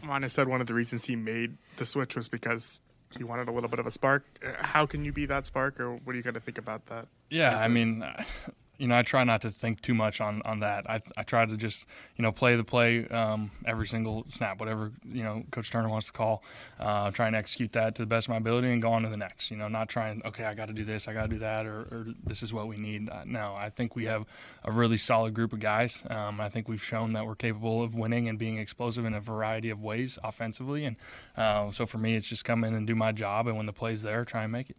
[0.02, 2.80] Mane said one of the reasons he made the switch was because
[3.16, 4.24] he wanted a little bit of a spark.
[4.44, 6.86] Uh, How can you be that spark, or what are you going to think about
[6.86, 7.06] that?
[7.30, 8.04] Yeah, I mean,
[8.80, 10.88] you know, I try not to think too much on, on that.
[10.88, 14.90] I, I try to just, you know, play the play um, every single snap, whatever,
[15.04, 16.42] you know, Coach Turner wants to call.
[16.78, 19.10] Uh, try and execute that to the best of my ability and go on to
[19.10, 19.50] the next.
[19.50, 21.66] You know, not trying, okay, I got to do this, I got to do that,
[21.66, 23.10] or, or, this is what we need.
[23.10, 24.24] Uh, no, I think we have
[24.64, 26.02] a really solid group of guys.
[26.08, 29.20] Um, I think we've shown that we're capable of winning and being explosive in a
[29.20, 30.86] variety of ways offensively.
[30.86, 30.96] And
[31.36, 33.46] uh, so for me, it's just come in and do my job.
[33.46, 34.76] And when the play's there, try and make it.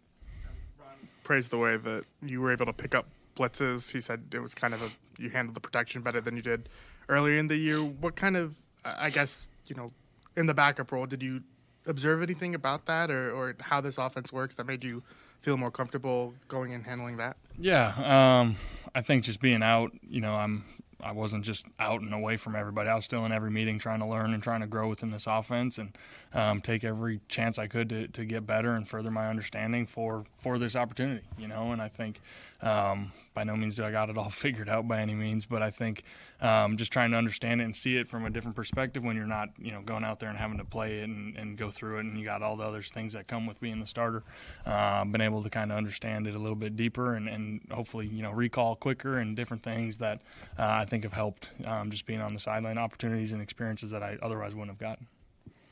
[1.22, 3.92] Praise the way that you were able to pick up blitzes.
[3.92, 6.68] He said it was kind of a you handled the protection better than you did
[7.08, 7.78] earlier in the year.
[7.82, 9.92] What kind of I guess you know
[10.36, 11.42] in the backup role did you
[11.86, 15.02] observe anything about that or, or how this offense works that made you
[15.40, 17.36] feel more comfortable going and handling that?
[17.58, 18.56] Yeah, um,
[18.94, 20.64] I think just being out, you know, I'm
[21.02, 22.88] I wasn't just out and away from everybody.
[22.88, 25.26] I was still in every meeting trying to learn and trying to grow within this
[25.26, 25.96] offense and
[26.32, 30.24] um, take every chance I could to, to get better and further my understanding for,
[30.38, 31.72] for this opportunity, you know.
[31.72, 32.20] And I think
[32.62, 35.62] um, by no means do I got it all figured out by any means, but
[35.62, 36.04] I think
[36.42, 39.26] um, just trying to understand it and see it from a different perspective when you're
[39.26, 41.98] not, you know, going out there and having to play it and, and go through
[41.98, 44.24] it and you got all the other things that come with being the starter.
[44.66, 48.06] Uh, been able to kind of understand it a little bit deeper and, and hopefully,
[48.08, 50.20] you know, recall quicker and different things that
[50.58, 54.02] uh, I think have helped um, just being on the sideline opportunities and experiences that
[54.02, 55.06] I otherwise wouldn't have gotten.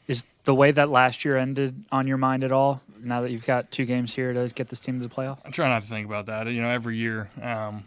[0.06, 2.82] Is the way that last year ended on your mind at all?
[3.00, 5.50] Now that you've got two games here to get this team to the playoff, I
[5.50, 6.46] try not to think about that.
[6.48, 7.84] You know, every year um,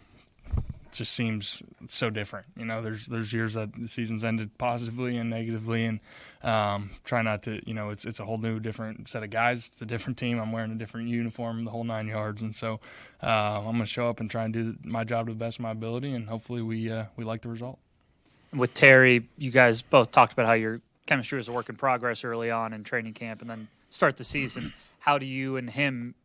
[0.93, 2.45] just seems so different.
[2.57, 5.99] You know, there's there's years that the season's ended positively and negatively, and
[6.43, 7.61] um, try not to.
[7.67, 9.65] You know, it's it's a whole new different set of guys.
[9.67, 10.39] It's a different team.
[10.39, 12.79] I'm wearing a different uniform, the whole nine yards, and so
[13.21, 13.27] uh,
[13.59, 15.63] I'm going to show up and try and do my job to the best of
[15.63, 17.79] my ability, and hopefully we uh, we like the result.
[18.55, 22.23] with Terry, you guys both talked about how your chemistry was a work in progress
[22.23, 24.73] early on in training camp, and then start the season.
[24.99, 26.15] How do you and him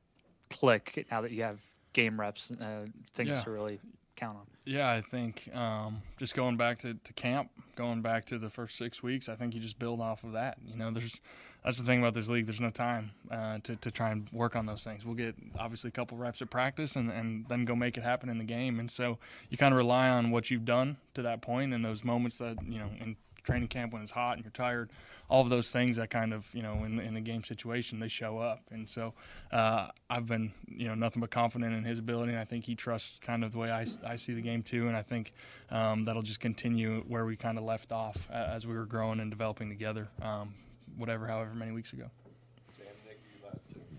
[0.50, 1.58] click now that you have
[1.92, 3.40] game reps, uh, things Yeah.
[3.42, 3.80] to really
[4.18, 4.46] count on?
[4.64, 8.76] Yeah, I think um, just going back to, to camp, going back to the first
[8.76, 10.58] six weeks, I think you just build off of that.
[10.66, 11.20] You know, there's
[11.64, 12.46] that's the thing about this league.
[12.46, 15.04] There's no time uh, to, to try and work on those things.
[15.04, 18.28] We'll get obviously a couple reps at practice and, and then go make it happen
[18.28, 18.78] in the game.
[18.78, 19.18] And so
[19.50, 22.56] you kind of rely on what you've done to that point and those moments that,
[22.66, 23.16] you know, in
[23.48, 24.90] training camp when it's hot and you're tired,
[25.30, 28.08] all of those things that kind of, you know, in, in the game situation, they
[28.08, 28.60] show up.
[28.70, 29.14] And so
[29.52, 32.32] uh, I've been, you know, nothing but confident in his ability.
[32.32, 34.86] And I think he trusts kind of the way I, I see the game too.
[34.88, 35.32] And I think
[35.70, 39.30] um, that'll just continue where we kind of left off as we were growing and
[39.30, 40.52] developing together, um,
[40.98, 42.10] whatever, however many weeks ago.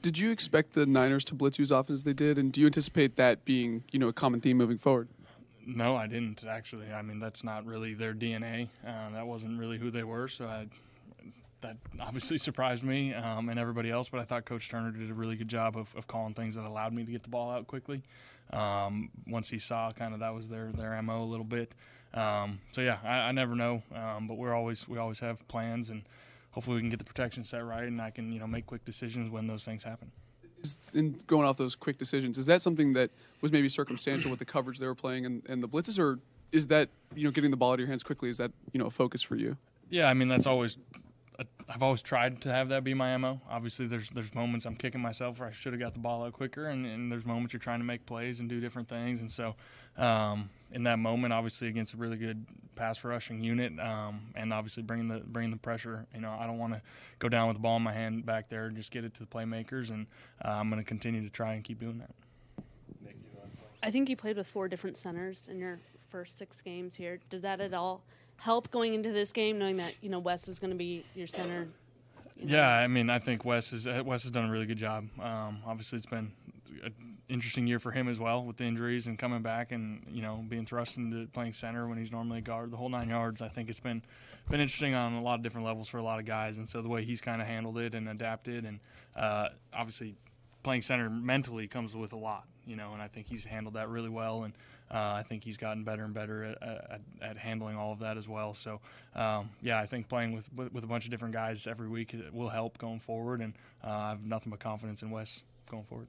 [0.02, 2.62] Did you expect the Niners to blitz you as often as they did, and do
[2.62, 5.10] you anticipate that being, you know, a common theme moving forward?
[5.76, 6.92] No, I didn't actually.
[6.92, 8.70] I mean, that's not really their DNA.
[8.86, 10.28] Uh, that wasn't really who they were.
[10.28, 10.68] So I,
[11.62, 14.10] that obviously surprised me um, and everybody else.
[14.10, 16.66] But I thought Coach Turner did a really good job of, of calling things that
[16.66, 18.02] allowed me to get the ball out quickly.
[18.52, 21.76] Um, once he saw kind of that was their their mo a little bit.
[22.16, 23.84] Um, so yeah, I, I never know.
[23.94, 26.02] Um, but we're always we always have plans and
[26.52, 28.84] hopefully we can get the protection set right and I can you know make quick
[28.86, 30.12] decisions when those things happen.
[30.64, 34.40] Is, in going off those quick decisions, is that something that was maybe circumstantial with
[34.40, 36.20] the coverage they were playing and, and the blitzes, or
[36.52, 38.30] is that you know getting the ball out of your hands quickly?
[38.30, 39.58] Is that you know a focus for you?
[39.90, 40.78] Yeah, I mean that's always.
[41.70, 43.40] I've always tried to have that be my mo.
[43.50, 46.34] Obviously, there's there's moments I'm kicking myself where I should have got the ball out
[46.34, 49.22] quicker, and, and there's moments you're trying to make plays and do different things.
[49.22, 49.56] And so,
[49.98, 54.84] um, in that moment, obviously against a really good pass rushing unit, um, and obviously
[54.84, 56.06] bringing the bringing the pressure.
[56.14, 56.82] You know, I don't want to
[57.20, 59.20] go down with the ball in my hand back there and just get it to
[59.20, 60.08] the playmakers, and
[60.44, 62.12] uh, I'm going to continue to try and keep doing that.
[63.82, 65.80] I think you played with four different centers in your
[66.10, 67.20] first six games here.
[67.30, 68.04] Does that at all
[68.38, 71.28] help going into this game, knowing that you know Wes is going to be your
[71.28, 71.68] center?
[72.36, 74.78] you know, Yeah, I mean, I think Wes has Wes has done a really good
[74.78, 75.08] job.
[75.20, 76.34] Um, obviously, it's been an
[77.30, 80.44] interesting year for him as well with the injuries and coming back and you know
[80.50, 83.42] being thrust into playing center when he's normally a guard the whole nine yards.
[83.42, 84.02] I think it's been
[84.50, 86.82] been interesting on a lot of different levels for a lot of guys, and so
[86.82, 88.80] the way he's kind of handled it and adapted, and
[89.16, 90.16] uh, obviously
[90.64, 93.90] playing center mentally comes with a lot, you know, and I think he's handled that
[93.90, 94.54] really well, and
[94.92, 98.18] uh, I think he's gotten better and better at, at, at handling all of that
[98.18, 98.54] as well.
[98.54, 98.82] So,
[99.16, 102.16] um, yeah, I think playing with, with, with a bunch of different guys every week
[102.34, 106.08] will help going forward, and uh, I have nothing but confidence in Wes going forward.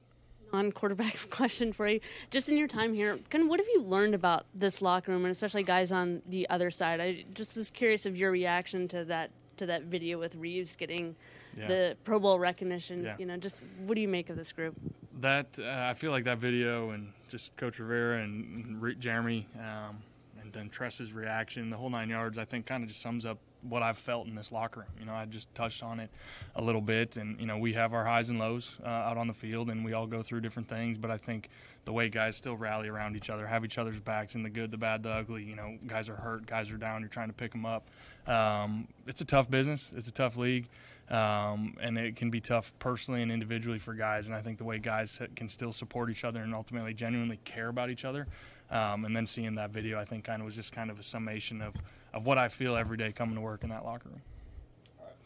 [0.53, 2.01] On quarterback question for you.
[2.31, 5.25] Just in your time here, kind of what have you learned about this locker room
[5.25, 7.01] and especially guys on the other side?
[7.01, 11.15] I just was curious of your reaction to that to that video with Reaves getting
[11.57, 11.67] Yeah.
[11.69, 13.05] the Pro Bowl recognition.
[13.05, 13.17] Yeah.
[13.19, 14.75] You know, just what do you make of this group?
[15.21, 19.99] That uh, I feel like that video and just Coach Rivera and Re- Jeremy um,
[20.41, 23.39] and then Tress's reaction, the whole nine yards, I think kind of just sums up
[23.63, 24.89] what I've felt in this locker room.
[24.99, 26.11] You know, I just touched on it
[26.57, 29.27] a little bit, and you know, we have our highs and lows uh, out on
[29.27, 30.99] the field, and we all go through different things.
[30.99, 31.51] But I think
[31.85, 34.71] the way guys still rally around each other, have each other's backs in the good,
[34.71, 35.45] the bad, the ugly.
[35.45, 37.01] You know, guys are hurt, guys are down.
[37.01, 37.89] You're trying to pick them up.
[38.27, 39.93] Um, it's a tough business.
[39.97, 40.69] It's a tough league.
[41.11, 44.29] Um, and it can be tough personally and individually for guys.
[44.29, 47.69] And I think the way guys can still support each other and ultimately genuinely care
[47.69, 48.29] about each other,
[48.71, 51.03] um, and then seeing that video, I think kind of was just kind of a
[51.03, 51.75] summation of,
[52.13, 54.21] of what I feel every day coming to work in that locker room.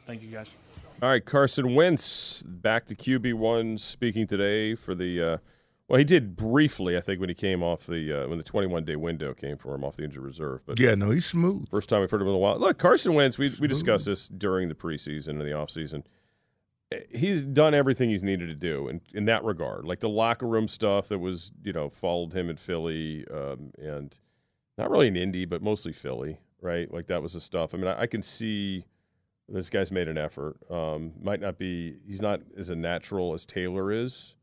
[0.07, 0.51] Thank you guys.
[1.03, 5.21] All right, Carson Wentz back to QB one, speaking today for the.
[5.21, 5.39] Uh,
[5.89, 8.85] well, he did briefly, I think, when he came off the uh, when the 21
[8.85, 10.63] day window came for him off the injured reserve.
[10.65, 11.69] But Yeah, no, he's smooth.
[11.69, 12.59] First time we've heard him in a while.
[12.59, 13.37] Look, Carson Wentz.
[13.39, 16.05] We we discussed this during the preseason and the offseason.
[17.11, 20.69] He's done everything he's needed to do in, in that regard, like the locker room
[20.69, 24.19] stuff that was you know followed him in Philly um, and
[24.79, 26.93] not really in Indy, but mostly Philly, right?
[26.93, 27.75] Like that was the stuff.
[27.75, 28.87] I mean, I, I can see
[29.49, 30.57] this guy's made an effort.
[30.71, 31.97] Um, might not be.
[32.07, 34.35] He's not as a natural as Taylor is,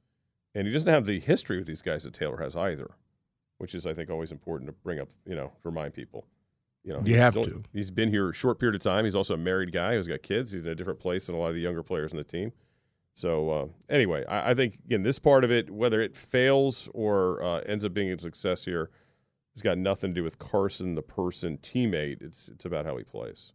[0.54, 2.92] and he doesn't have the history with these guys that Taylor has either,
[3.58, 5.10] which is I think always important to bring up.
[5.26, 6.28] You know, to remind people.
[6.84, 7.64] You know, You have to.
[7.74, 9.04] He's been here a short period of time.
[9.06, 10.52] He's also a married guy who's got kids.
[10.52, 12.54] He's in a different place than a lot of the younger players on the team.
[13.14, 17.44] So uh, anyway, I, I think again this part of it, whether it fails or
[17.44, 18.90] uh, ends up being a success here,
[19.56, 22.22] has got nothing to do with Carson, the person, teammate.
[22.22, 23.54] It's it's about how he plays.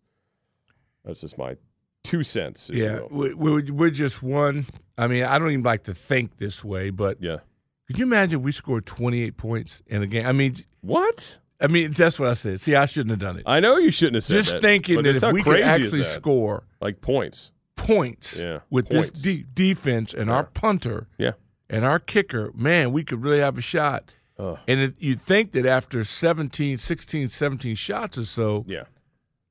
[1.05, 1.57] That's just my
[2.05, 2.71] two cents.
[2.73, 4.67] Yeah, we, we're, we're just one.
[4.99, 7.39] I mean, I don't even like to think this way, but yeah.
[7.87, 10.27] Could you imagine we scored 28 points in a game?
[10.27, 11.39] I mean, what?
[11.61, 12.61] I mean, that's what I said.
[12.61, 13.45] See, I shouldn't have done it.
[13.47, 14.39] I know you shouldn't have said it.
[14.41, 19.11] Just that, thinking that if we could actually score like points, points Yeah, with points.
[19.11, 21.33] this de- defense and our punter, Yeah.
[21.71, 24.13] and our kicker, man, we could really have a shot.
[24.39, 24.59] Ugh.
[24.69, 28.85] And it, you'd think that after 17, 16, 17 shots or so, yeah,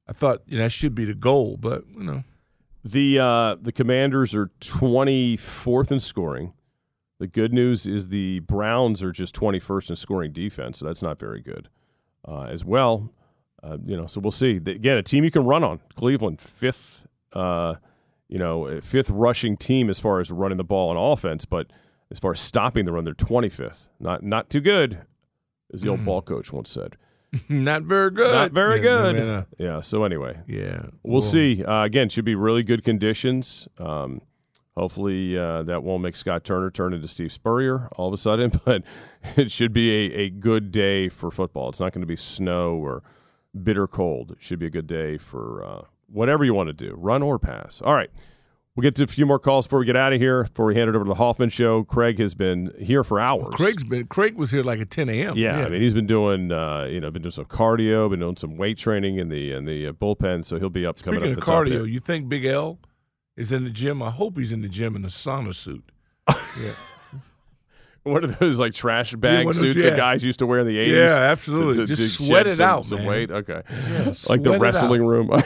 [0.07, 2.23] I thought you know, that should be the goal, but you know,
[2.83, 6.53] The uh, the Commanders are 24th in scoring.
[7.19, 11.17] The good news is the Browns are just 21st in scoring defense, so that's not
[11.17, 11.69] very good
[12.27, 13.09] uh, as well.
[13.63, 14.59] Uh, you know, so we'll see.
[14.59, 15.79] The- Again, a team you can run on.
[15.95, 17.75] Cleveland, fifth, uh,
[18.27, 21.67] you know, fifth rushing team as far as running the ball on offense, but
[22.11, 23.87] as far as stopping the run, they're 25th.
[23.99, 24.99] Not not too good,
[25.73, 26.05] as the old Mhm.
[26.05, 26.97] ball coach once said.
[27.49, 28.31] not very good.
[28.31, 29.15] Not very Yeah, good.
[29.15, 29.79] man, uh, yeah.
[29.81, 31.63] So anyway, yeah, we'll well- see.
[31.63, 33.67] Uh, again, should be really good conditions.
[33.77, 34.21] Um,
[34.77, 38.51] hopefully, uh, that won't make Scott Turner turn into Steve Spurrier all of a sudden.
[38.65, 38.83] But
[39.35, 41.69] it should be a, a good day for football.
[41.69, 43.01] It's not going to be snow or
[43.63, 44.31] bitter cold.
[44.31, 47.39] It should be a good day for uh, whatever you want to do, run or
[47.39, 47.81] pass.
[47.81, 48.11] All right.
[48.75, 50.43] We'll get to a few more calls before we get out of here.
[50.43, 53.55] Before we hand it over to the Hoffman Show, Craig has been here for hours.
[53.55, 55.37] Craig's been Craig was here like at 10 a.m.
[55.37, 58.35] Yeah, I mean he's been doing uh, you know been doing some cardio, been doing
[58.35, 61.31] some weight training in the in the uh, bullpen, so he'll be up coming Speaking
[61.33, 62.79] of at the top cardio, you think Big L
[63.37, 64.01] is in the gym?
[64.03, 65.89] I hope he's in the gym in a sauna suit.
[66.61, 66.71] Yeah.
[68.03, 69.91] What are those like trash bag one of those- suits yeah.
[69.91, 70.95] that guys used to wear in the eighties?
[70.95, 71.87] Yeah, absolutely.
[71.87, 73.07] Just to sweat it some, out, some man.
[73.07, 73.31] weight.
[73.31, 75.31] Okay, Yeah, like the wrestling room.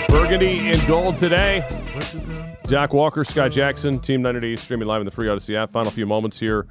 [0.07, 1.67] Burgundy and Gold today.
[2.65, 5.73] Jack Walker, Scott Jackson, Team 980, streaming live in the free Audacy app.
[5.73, 6.65] Final few moments here.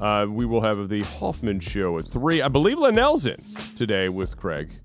[0.00, 2.42] Uh, we will have the Hoffman Show at 3.
[2.42, 3.42] I believe Linnell's in
[3.74, 4.78] today with Craig.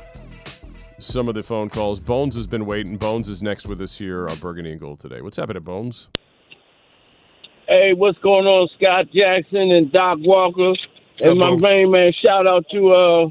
[0.99, 2.01] some of the phone calls.
[2.01, 2.97] Bones has been waiting.
[2.97, 5.20] Bones is next with us here on Burgundy and Gold today.
[5.20, 6.09] What's happening, Bones?
[7.66, 10.74] Hey, what's going on, Scott Jackson and Doc Walker
[11.20, 12.12] and my main man?
[12.22, 13.26] Shout out to uh,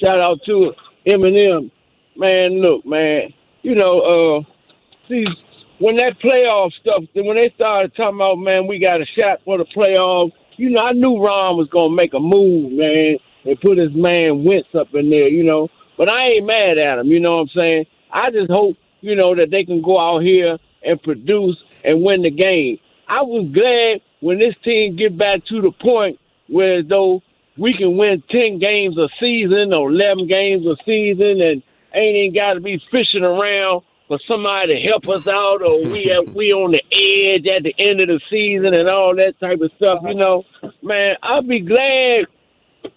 [0.00, 0.72] shout out to
[1.06, 1.70] Eminem.
[2.16, 3.32] Man, look, man,
[3.62, 4.40] you know, uh,
[5.08, 5.24] see
[5.80, 9.56] when that playoff stuff, when they started talking about, man, we got a shot for
[9.56, 10.32] the playoffs.
[10.56, 14.44] You know, I knew Ron was gonna make a move, man, and put his man
[14.44, 15.68] Wentz up in there, you know.
[15.96, 17.84] But I ain't mad at him, you know what I'm saying?
[18.12, 22.22] I just hope, you know, that they can go out here and produce and win
[22.22, 22.76] the game.
[23.08, 27.22] I was glad when this team get back to the point where though
[27.56, 31.62] we can win ten games a season or eleven games a season, and
[31.96, 36.10] ain't even got to be fishing around for somebody to help us out, or we
[36.10, 39.62] at, we on the edge at the end of the season and all that type
[39.62, 40.02] of stuff.
[40.02, 40.42] You know,
[40.82, 42.26] man, I'd be glad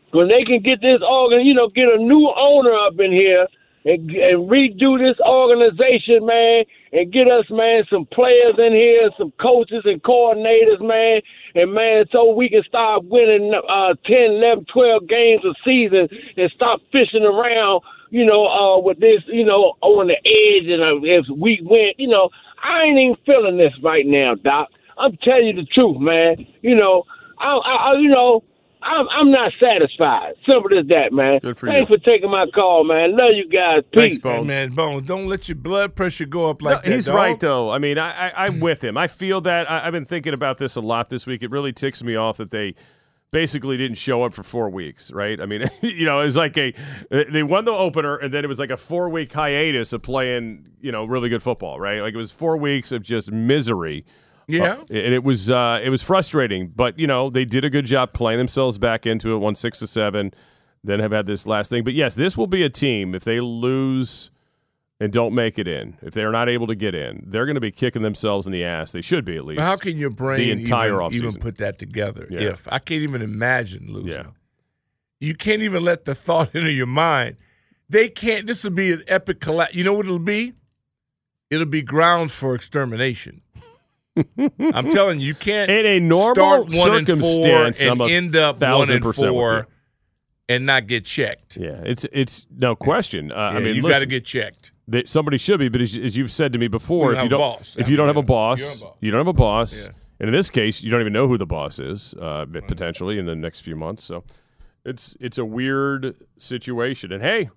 [0.09, 3.45] when they can get this organ, you know, get a new owner up in here
[3.85, 9.29] and, and redo this organization, man, and get us, man, some players in here, some
[9.37, 11.21] coaches and coordinators, man,
[11.53, 16.49] and man, so we can start winning uh, 10, 11, 12 games a season and
[16.57, 21.01] stop fishing around, you know, uh, with this, you know, on the edge and uh,
[21.01, 22.29] if we went, you know,
[22.63, 24.69] I ain't even feeling this right now, Doc.
[24.99, 26.45] I'm telling you the truth, man.
[26.61, 27.03] You know,
[27.39, 28.43] I, I, you know,
[28.83, 30.33] I'm, I'm not satisfied.
[30.45, 31.39] Simple as that, man.
[31.41, 31.97] Good for Thanks you.
[31.97, 33.17] for taking my call, man.
[33.17, 33.81] Love you guys.
[33.91, 34.19] Peace.
[34.21, 36.95] Hey, man, Bones, don't let your blood pressure go up like No, that.
[36.95, 37.15] he's dog.
[37.15, 37.71] right though.
[37.71, 38.95] I mean, I, I I'm with him.
[38.97, 41.41] I feel that I, I've been thinking about this a lot this week.
[41.41, 42.75] It really ticks me off that they
[43.33, 45.41] basically didn't show up for four weeks, right?
[45.41, 46.73] I mean, you know, it's like a
[47.09, 50.69] they won the opener and then it was like a four week hiatus of playing,
[50.79, 52.01] you know, really good football, right?
[52.01, 54.05] Like it was four weeks of just misery.
[54.47, 54.73] Yeah.
[54.73, 57.85] Uh, and it was uh, it was frustrating, but you know they did a good
[57.85, 59.37] job playing themselves back into it.
[59.39, 60.31] Won six to seven,
[60.83, 61.83] then have had this last thing.
[61.83, 64.31] But yes, this will be a team if they lose
[65.03, 67.61] and don't make it in, if they're not able to get in, they're going to
[67.61, 68.93] be kicking themselves in the ass.
[68.93, 69.57] They should be at least.
[69.57, 72.25] But how can your brain the entire even, even put that together?
[72.29, 72.51] Yeah.
[72.51, 74.27] If I can't even imagine losing, Yeah.
[75.19, 77.35] you can't even let the thought into your mind.
[77.89, 78.47] They can't.
[78.47, 79.75] This will be an epic collapse.
[79.75, 80.53] You know what it'll be?
[81.49, 83.41] It'll be grounds for extermination.
[84.15, 86.35] I'm telling you, you can't In a normal
[86.69, 89.67] start one and four circumstance, and a end up one and four
[90.47, 91.57] and not get checked.
[91.57, 93.31] Yeah, it's it's no question.
[93.31, 94.71] Uh, I mean, you got to get checked.
[94.87, 97.39] That somebody should be, but as, as you've said to me before, if you don't,
[97.39, 97.75] boss.
[97.79, 98.97] if you don't have a boss, You don't have a boss.
[99.01, 99.83] you don't have a boss.
[99.85, 99.91] Yeah.
[100.19, 103.25] And in this case, you don't even know who the boss is, uh, potentially in
[103.25, 104.03] the next few months.
[104.03, 104.23] So
[104.85, 107.11] it's it's a weird situation.
[107.11, 107.49] And hey,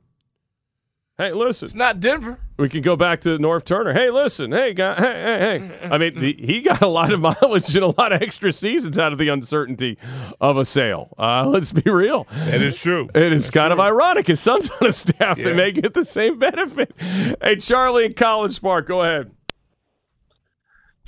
[1.19, 2.39] hey, listen, It's not Denver.
[2.59, 3.93] we can go back to Norv Turner.
[3.93, 5.89] Hey, listen, hey, guy, hey, hey, hey.
[5.91, 8.99] I mean, the, he got a lot of mileage and a lot of extra seasons
[8.99, 9.99] out of the uncertainty
[10.41, 11.15] of a sale.
[11.19, 12.27] Uh, let's be real.
[12.33, 13.09] It is true.
[13.15, 14.27] It is kind of ironic.
[14.27, 15.45] His son's on a staff Yeah.
[15.45, 16.93] that may get the same benefit.
[16.99, 19.31] Hey, Charlie in College Park, go ahead.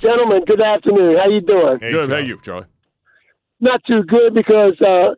[0.01, 1.17] Gentlemen, good afternoon.
[1.17, 1.79] How you doing?
[1.81, 2.09] Hey, Good.
[2.09, 2.65] How you, Charlie?
[3.59, 5.13] Not too good because uh,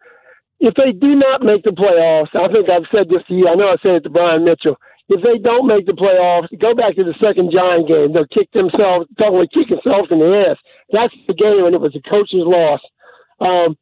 [0.62, 3.50] if they do not make the playoffs, I think I've said this to you.
[3.50, 4.78] I know I said it to Brian Mitchell.
[5.10, 8.14] If they don't make the playoffs, go back to the second Giant game.
[8.14, 10.62] They'll kick themselves, totally kick themselves in the ass.
[10.94, 12.80] That's the game, and it was a coach's loss.
[13.42, 13.76] Um,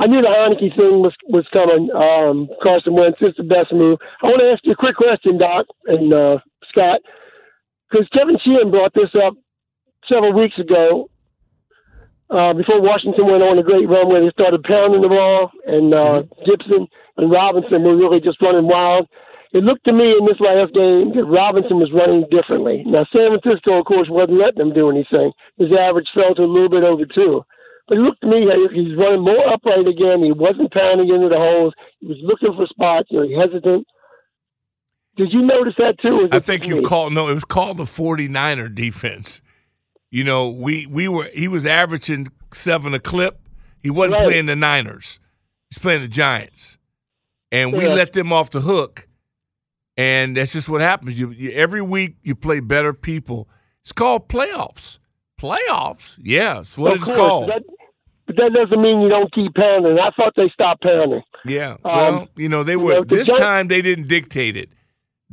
[0.00, 1.92] I knew the Heinicke thing was was coming.
[1.92, 4.00] Um, Carson Wentz is the best move.
[4.24, 6.38] I want to ask you a quick question, Doc and uh,
[6.72, 7.04] Scott,
[7.90, 9.34] because Kevin Sheehan brought this up
[10.08, 11.12] several weeks ago
[12.32, 15.92] uh, before Washington went on a great run where they started pounding the ball, and
[15.92, 16.88] uh, Gibson
[17.20, 19.06] and Robinson were really just running wild.
[19.52, 22.88] It looked to me in this last game that Robinson was running differently.
[22.88, 25.36] Now, San Francisco, of course, wasn't letting him do anything.
[25.60, 27.44] His average fell to a little bit over two.
[27.84, 30.24] But it looked to me like he's running more upright again.
[30.24, 31.76] He wasn't pounding into the holes.
[32.00, 33.12] He was looking for spots.
[33.12, 33.84] You know, hesitant.
[35.20, 36.32] Did you notice that too?
[36.32, 36.82] I think you me?
[36.82, 39.41] called no, it was called the 49er defense.
[40.12, 43.40] You know, we we were he was averaging seven a clip.
[43.82, 44.24] He wasn't Right.
[44.24, 45.18] playing the Niners.
[45.70, 46.76] He's playing the Giants.
[47.50, 49.08] And we let them off the hook.
[49.96, 51.18] And that's just what happens.
[51.18, 53.48] You, you every week you play better people.
[53.82, 54.98] It's called playoffs.
[55.40, 56.18] Playoffs?
[56.22, 57.48] Yeah, it's what Of it's course, called.
[57.48, 57.62] That,
[58.26, 59.98] but that doesn't mean you don't keep pounding.
[59.98, 61.22] I thought they stopped pounding.
[61.44, 61.72] Yeah.
[61.72, 64.68] Um, well, you know, they you were know, the this time they didn't dictate it.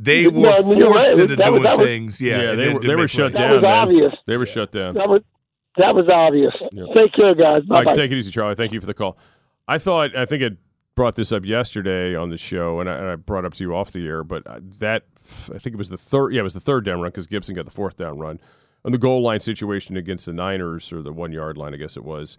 [0.02, 1.18] They No, were I mean, forced right.
[1.18, 2.20] into That was- doing was- things.
[2.22, 3.46] Yeah, Yeah, they were they were shut plays.
[3.46, 3.52] down.
[3.56, 3.70] was man.
[3.72, 4.14] obvious.
[4.26, 4.94] They were shut down.
[4.94, 5.20] That was
[5.76, 6.54] that was obvious.
[6.72, 6.84] Yeah.
[6.94, 7.62] Take care, guys.
[7.70, 8.54] All Bye right, take it easy, Charlie.
[8.54, 9.18] Thank you for the call.
[9.68, 10.50] I thought I think I
[10.96, 13.64] brought this up yesterday on the show, and I, and I brought it up to
[13.64, 14.24] you off the air.
[14.24, 15.04] But uh, that
[15.54, 16.32] I think it was the third.
[16.32, 18.40] Yeah, it was the third down run because Gibson got the fourth down run
[18.84, 21.96] on the goal line situation against the Niners or the one yard line, I guess
[21.98, 22.38] it was.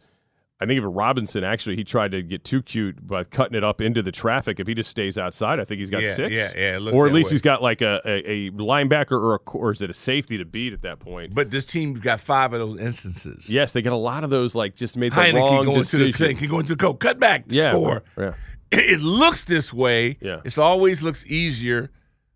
[0.61, 3.81] I think even Robinson actually he tried to get too cute by cutting it up
[3.81, 4.59] into the traffic.
[4.59, 6.33] If he just stays outside, I think he's got Yeah, six.
[6.33, 7.33] yeah, yeah, Or at least way.
[7.33, 10.45] he's got like a, a, a linebacker or a or is it a safety to
[10.45, 11.33] beat at that point?
[11.33, 13.49] But this team's got five of those instances.
[13.49, 14.53] Yes, they get a lot of those.
[14.53, 16.11] Like just made the Heinicke wrong going decision.
[16.11, 18.03] to the thing, going to the goal, cut back, Yeah, score.
[18.17, 18.33] yeah.
[18.71, 20.17] It looks this way.
[20.21, 20.41] Yeah.
[20.45, 21.89] It always looks easier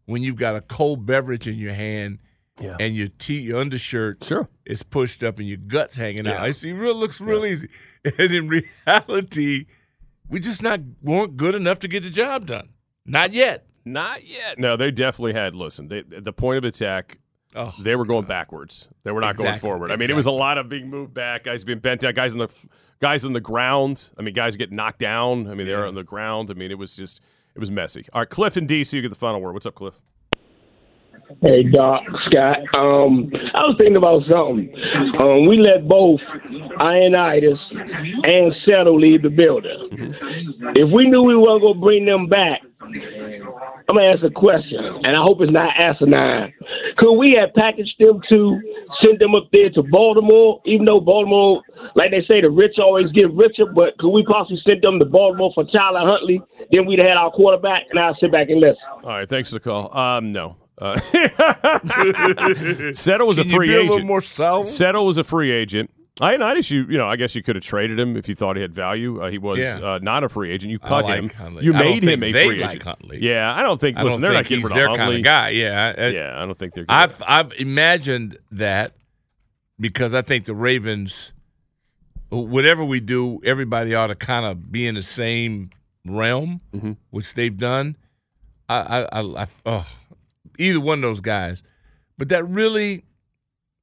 [0.06, 2.20] when you've got a cold beverage in your hand
[2.60, 2.78] Yeah.
[2.80, 4.48] and your t your undershirt Sure.
[4.66, 6.42] is pushed up and your guts hanging Yeah.
[6.44, 6.64] out.
[6.64, 7.68] It real looks real easy.
[8.20, 9.66] And in reality,
[10.30, 12.70] we just not weren't good enough to get the job done.
[13.06, 13.66] Not yet.
[13.84, 14.58] Not yet.
[14.60, 15.56] No, they definitely had.
[15.56, 17.18] Listen, they, the point of attack
[17.58, 18.90] Oh, they were going backwards.
[19.04, 19.90] They were not going forward.
[19.92, 22.34] I mean, it was a lot of being moved back, guys being bent down, guys
[22.34, 22.50] on the
[23.00, 24.10] guys on the ground.
[24.18, 25.48] I mean, guys getting knocked down.
[25.50, 26.52] I mean, they're on the ground.
[26.52, 27.22] I mean, it was just
[27.56, 28.06] it was messy.
[28.14, 29.54] All right, Cliff and DC, you get the final word.
[29.54, 30.00] What's up, Cliff?
[31.42, 32.58] Hey, Doc, Scott.
[32.74, 34.74] Um, I was thinking about something.
[35.20, 36.20] Um, we let both
[36.80, 37.58] Ioannidis
[38.24, 40.14] and Settle leave the building.
[40.76, 42.62] If we knew we weren't going to bring them back,
[43.88, 46.54] I'm going to ask a question, and I hope it's not asinine.
[46.96, 48.60] Could we have packaged them to
[49.02, 51.62] send them up there to Baltimore, even though Baltimore,
[51.96, 55.06] like they say, the rich always get richer, but could we possibly send them to
[55.06, 56.42] Baltimore for Tyler Huntley?
[56.72, 58.78] Then we'd have had our quarterback, and I'll sit back and listen.
[59.04, 59.96] All right, thanks for the call.
[59.96, 60.56] Um, no.
[60.78, 61.00] Uh,
[62.94, 63.90] Settle was Can a you free be a agent.
[63.92, 64.66] little more subtle?
[64.66, 65.90] Settle was a free agent.
[66.20, 68.62] Ioannidis, you you know, I guess you could have traded him if you thought he
[68.62, 69.22] had value.
[69.22, 69.76] Uh, he was Yeah.
[69.82, 70.72] uh, not a free agent.
[70.72, 71.30] You cut like him.
[71.30, 71.66] Huntley.
[71.66, 72.84] You don't made him think a free like agent.
[72.84, 73.20] Huntley.
[73.22, 73.98] Yeah, I don't think.
[73.98, 75.50] I listen, don't they're not think getting he's rid their of kind of guy.
[75.50, 76.86] Yeah, I- yeah, I don't think they're.
[76.88, 78.94] I've I've imagined that
[79.78, 81.34] because I think the Ravens,
[82.30, 85.70] whatever we do, everybody ought to kind of be in the same
[86.06, 86.94] realm, Mm-hmm.
[87.10, 87.98] which they've done.
[88.70, 89.88] I, I, I, I oh,
[90.58, 91.64] either one of those guys,
[92.18, 93.04] but that really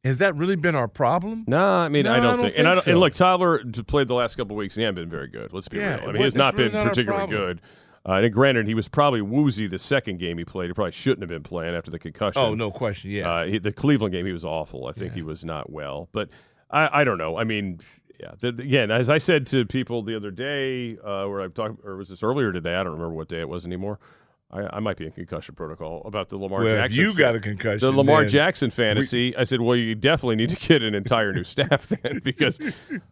[0.04, 1.44] has that really been our problem?
[1.46, 2.58] No, I mean No, I don't, I don't think.
[2.58, 4.76] And, I don't, and look, Tyler played the last couple of weeks.
[4.76, 5.52] and He hasn't been very good.
[5.52, 6.02] Let's be Yeah, real.
[6.02, 7.60] I mean, he has not really been not particularly good.
[8.04, 10.66] Uh, and granted, he was probably woozy the second game he played.
[10.68, 12.42] He probably shouldn't have been playing after the concussion.
[12.42, 13.12] Oh, no question.
[13.12, 13.30] Yeah.
[13.30, 14.86] Uh, he, the Cleveland game, he was awful.
[14.86, 16.08] I think he was not well.
[16.10, 16.28] But
[16.68, 17.38] I, I don't know.
[17.38, 17.78] I mean,
[18.18, 18.32] yeah.
[18.40, 21.96] The, again, as I said to people the other day, uh, where I talked, or
[21.96, 22.74] was this earlier today?
[22.74, 24.00] I don't remember what day it was anymore.
[24.52, 27.00] I, I might be in concussion protocol about the Lamar Well, Jackson.
[27.02, 29.34] you got a concussion, The Lamar then Jackson fantasy.
[29.36, 32.58] I said, well, you definitely need to get an entire new staff then, because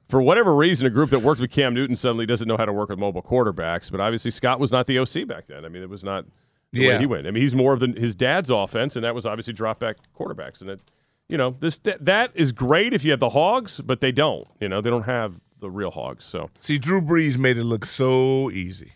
[0.09, 2.73] for whatever reason, a group that worked with Cam Newton suddenly doesn't know how to
[2.73, 3.91] work with mobile quarterbacks.
[3.91, 5.65] But obviously, Scott was not the OC back then.
[5.65, 6.27] I mean, it was not
[6.73, 6.99] the way Yeah.
[6.99, 7.27] he went.
[7.27, 9.97] I mean, he's more of the, his dad's offense, and that was obviously drop back
[10.19, 10.61] quarterbacks.
[10.61, 10.81] And it,
[11.29, 14.47] you know, this that, that is great if you have the Hogs, but they don't.
[14.61, 16.25] You know, they don't have the real Hogs.
[16.25, 18.93] So See, Drew Brees made it look so easy.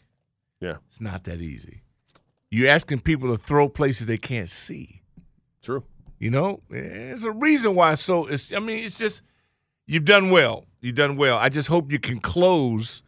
[0.60, 0.76] Yeah.
[0.88, 1.80] It's not that easy.
[2.54, 5.02] You're asking people to throw places they can't see.
[5.60, 5.82] True.
[6.20, 7.96] You know, there's a reason why.
[7.96, 8.52] So it's.
[8.52, 9.22] I mean, it's just
[9.86, 10.66] you've done well.
[10.80, 11.36] You've done well.
[11.36, 13.02] I just hope you can close.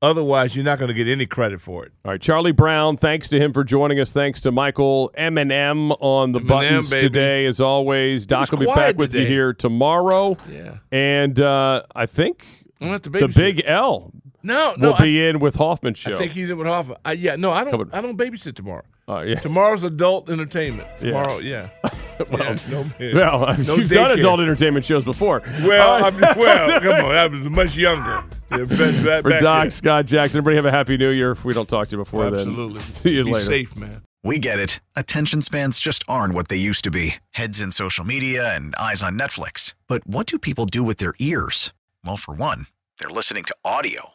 [0.00, 1.92] Otherwise, you're not going to get any credit for it.
[2.04, 2.96] All right, Charlie Brown.
[2.96, 4.12] Thanks to him for joining us.
[4.12, 7.02] Thanks to Michael M&M on the M&M, buttons baby.
[7.02, 8.24] today, as always.
[8.24, 10.36] Doc will be back with you here tomorrow.
[10.50, 10.78] Yeah.
[10.90, 12.46] and uh, I think
[12.80, 13.28] I'm not the the.
[13.28, 14.12] Big L
[14.46, 16.14] No, no, will be in with Hoffman show.
[16.14, 16.96] I think he's in with Hoffa.
[17.04, 17.70] I, yeah, no, I don't.
[17.72, 18.82] Coming- I don't babysit tomorrow.
[19.08, 19.38] Oh, yeah.
[19.40, 20.88] Tomorrow's adult entertainment.
[20.98, 21.68] Tomorrow, yeah.
[22.30, 22.56] well,
[22.98, 25.42] Yeah, no, well, no you've done adult entertainment shows before.
[25.62, 27.14] Well, Uh, I'm, well, come on.
[27.14, 28.24] I was much younger.
[28.50, 29.70] Yeah, back- back- For Doc, then.
[29.70, 31.32] Scott Jackson, everybody have a happy new year.
[31.32, 32.80] If we don't talk to you before Absolutely.
[32.80, 33.24] then, see you later.
[33.26, 33.44] Be later.
[33.46, 34.02] safe, man.
[34.24, 34.80] We get it.
[34.96, 39.02] Attention spans just aren't what they used to be heads in social media and eyes
[39.04, 39.74] on Netflix.
[39.86, 41.72] But what do people do with their ears?
[42.04, 42.66] Well, for one,
[42.98, 44.14] they're listening to audio.